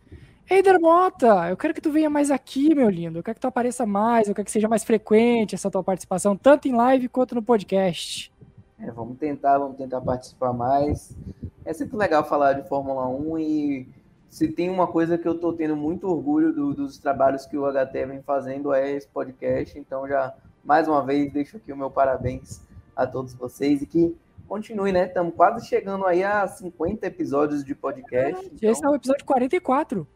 [0.49, 3.19] Eider Mota, eu quero que tu venha mais aqui, meu lindo.
[3.19, 6.37] Eu quero que tu apareça mais, eu quero que seja mais frequente essa tua participação,
[6.37, 8.33] tanto em live quanto no podcast.
[8.79, 11.17] É, vamos tentar, vamos tentar participar mais.
[11.65, 13.89] É sempre legal falar de Fórmula 1 e
[14.29, 17.65] se tem uma coisa que eu estou tendo muito orgulho do, dos trabalhos que o
[17.71, 19.79] HT vem fazendo é esse podcast.
[19.79, 22.61] Então já mais uma vez deixo aqui o meu parabéns
[22.95, 24.17] a todos vocês e que
[24.49, 25.07] continue, né?
[25.07, 28.45] Estamos quase chegando aí a 50 episódios de podcast.
[28.45, 28.71] É, então...
[28.71, 30.07] Esse é o episódio 44.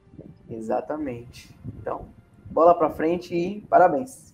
[0.49, 1.55] Exatamente.
[1.81, 2.07] Então,
[2.51, 4.31] bola para frente e parabéns.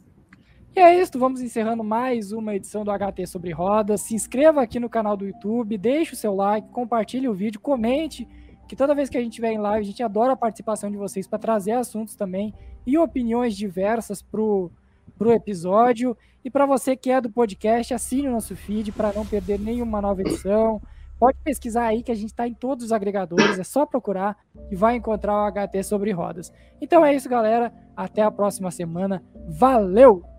[0.74, 4.02] E é isso, vamos encerrando mais uma edição do HT sobre rodas.
[4.02, 8.28] Se inscreva aqui no canal do YouTube, deixe o seu like, compartilhe o vídeo, comente,
[8.66, 10.96] que toda vez que a gente estiver em live, a gente adora a participação de
[10.96, 12.52] vocês para trazer assuntos também
[12.86, 14.70] e opiniões diversas pro,
[15.16, 16.16] pro episódio.
[16.44, 20.00] E para você que é do podcast, assine o nosso feed para não perder nenhuma
[20.00, 20.80] nova edição.
[21.18, 24.36] Pode pesquisar aí que a gente está em todos os agregadores, é só procurar
[24.70, 26.52] e vai encontrar o HT sobre rodas.
[26.80, 27.72] Então é isso, galera.
[27.96, 29.24] Até a próxima semana.
[29.48, 30.35] Valeu!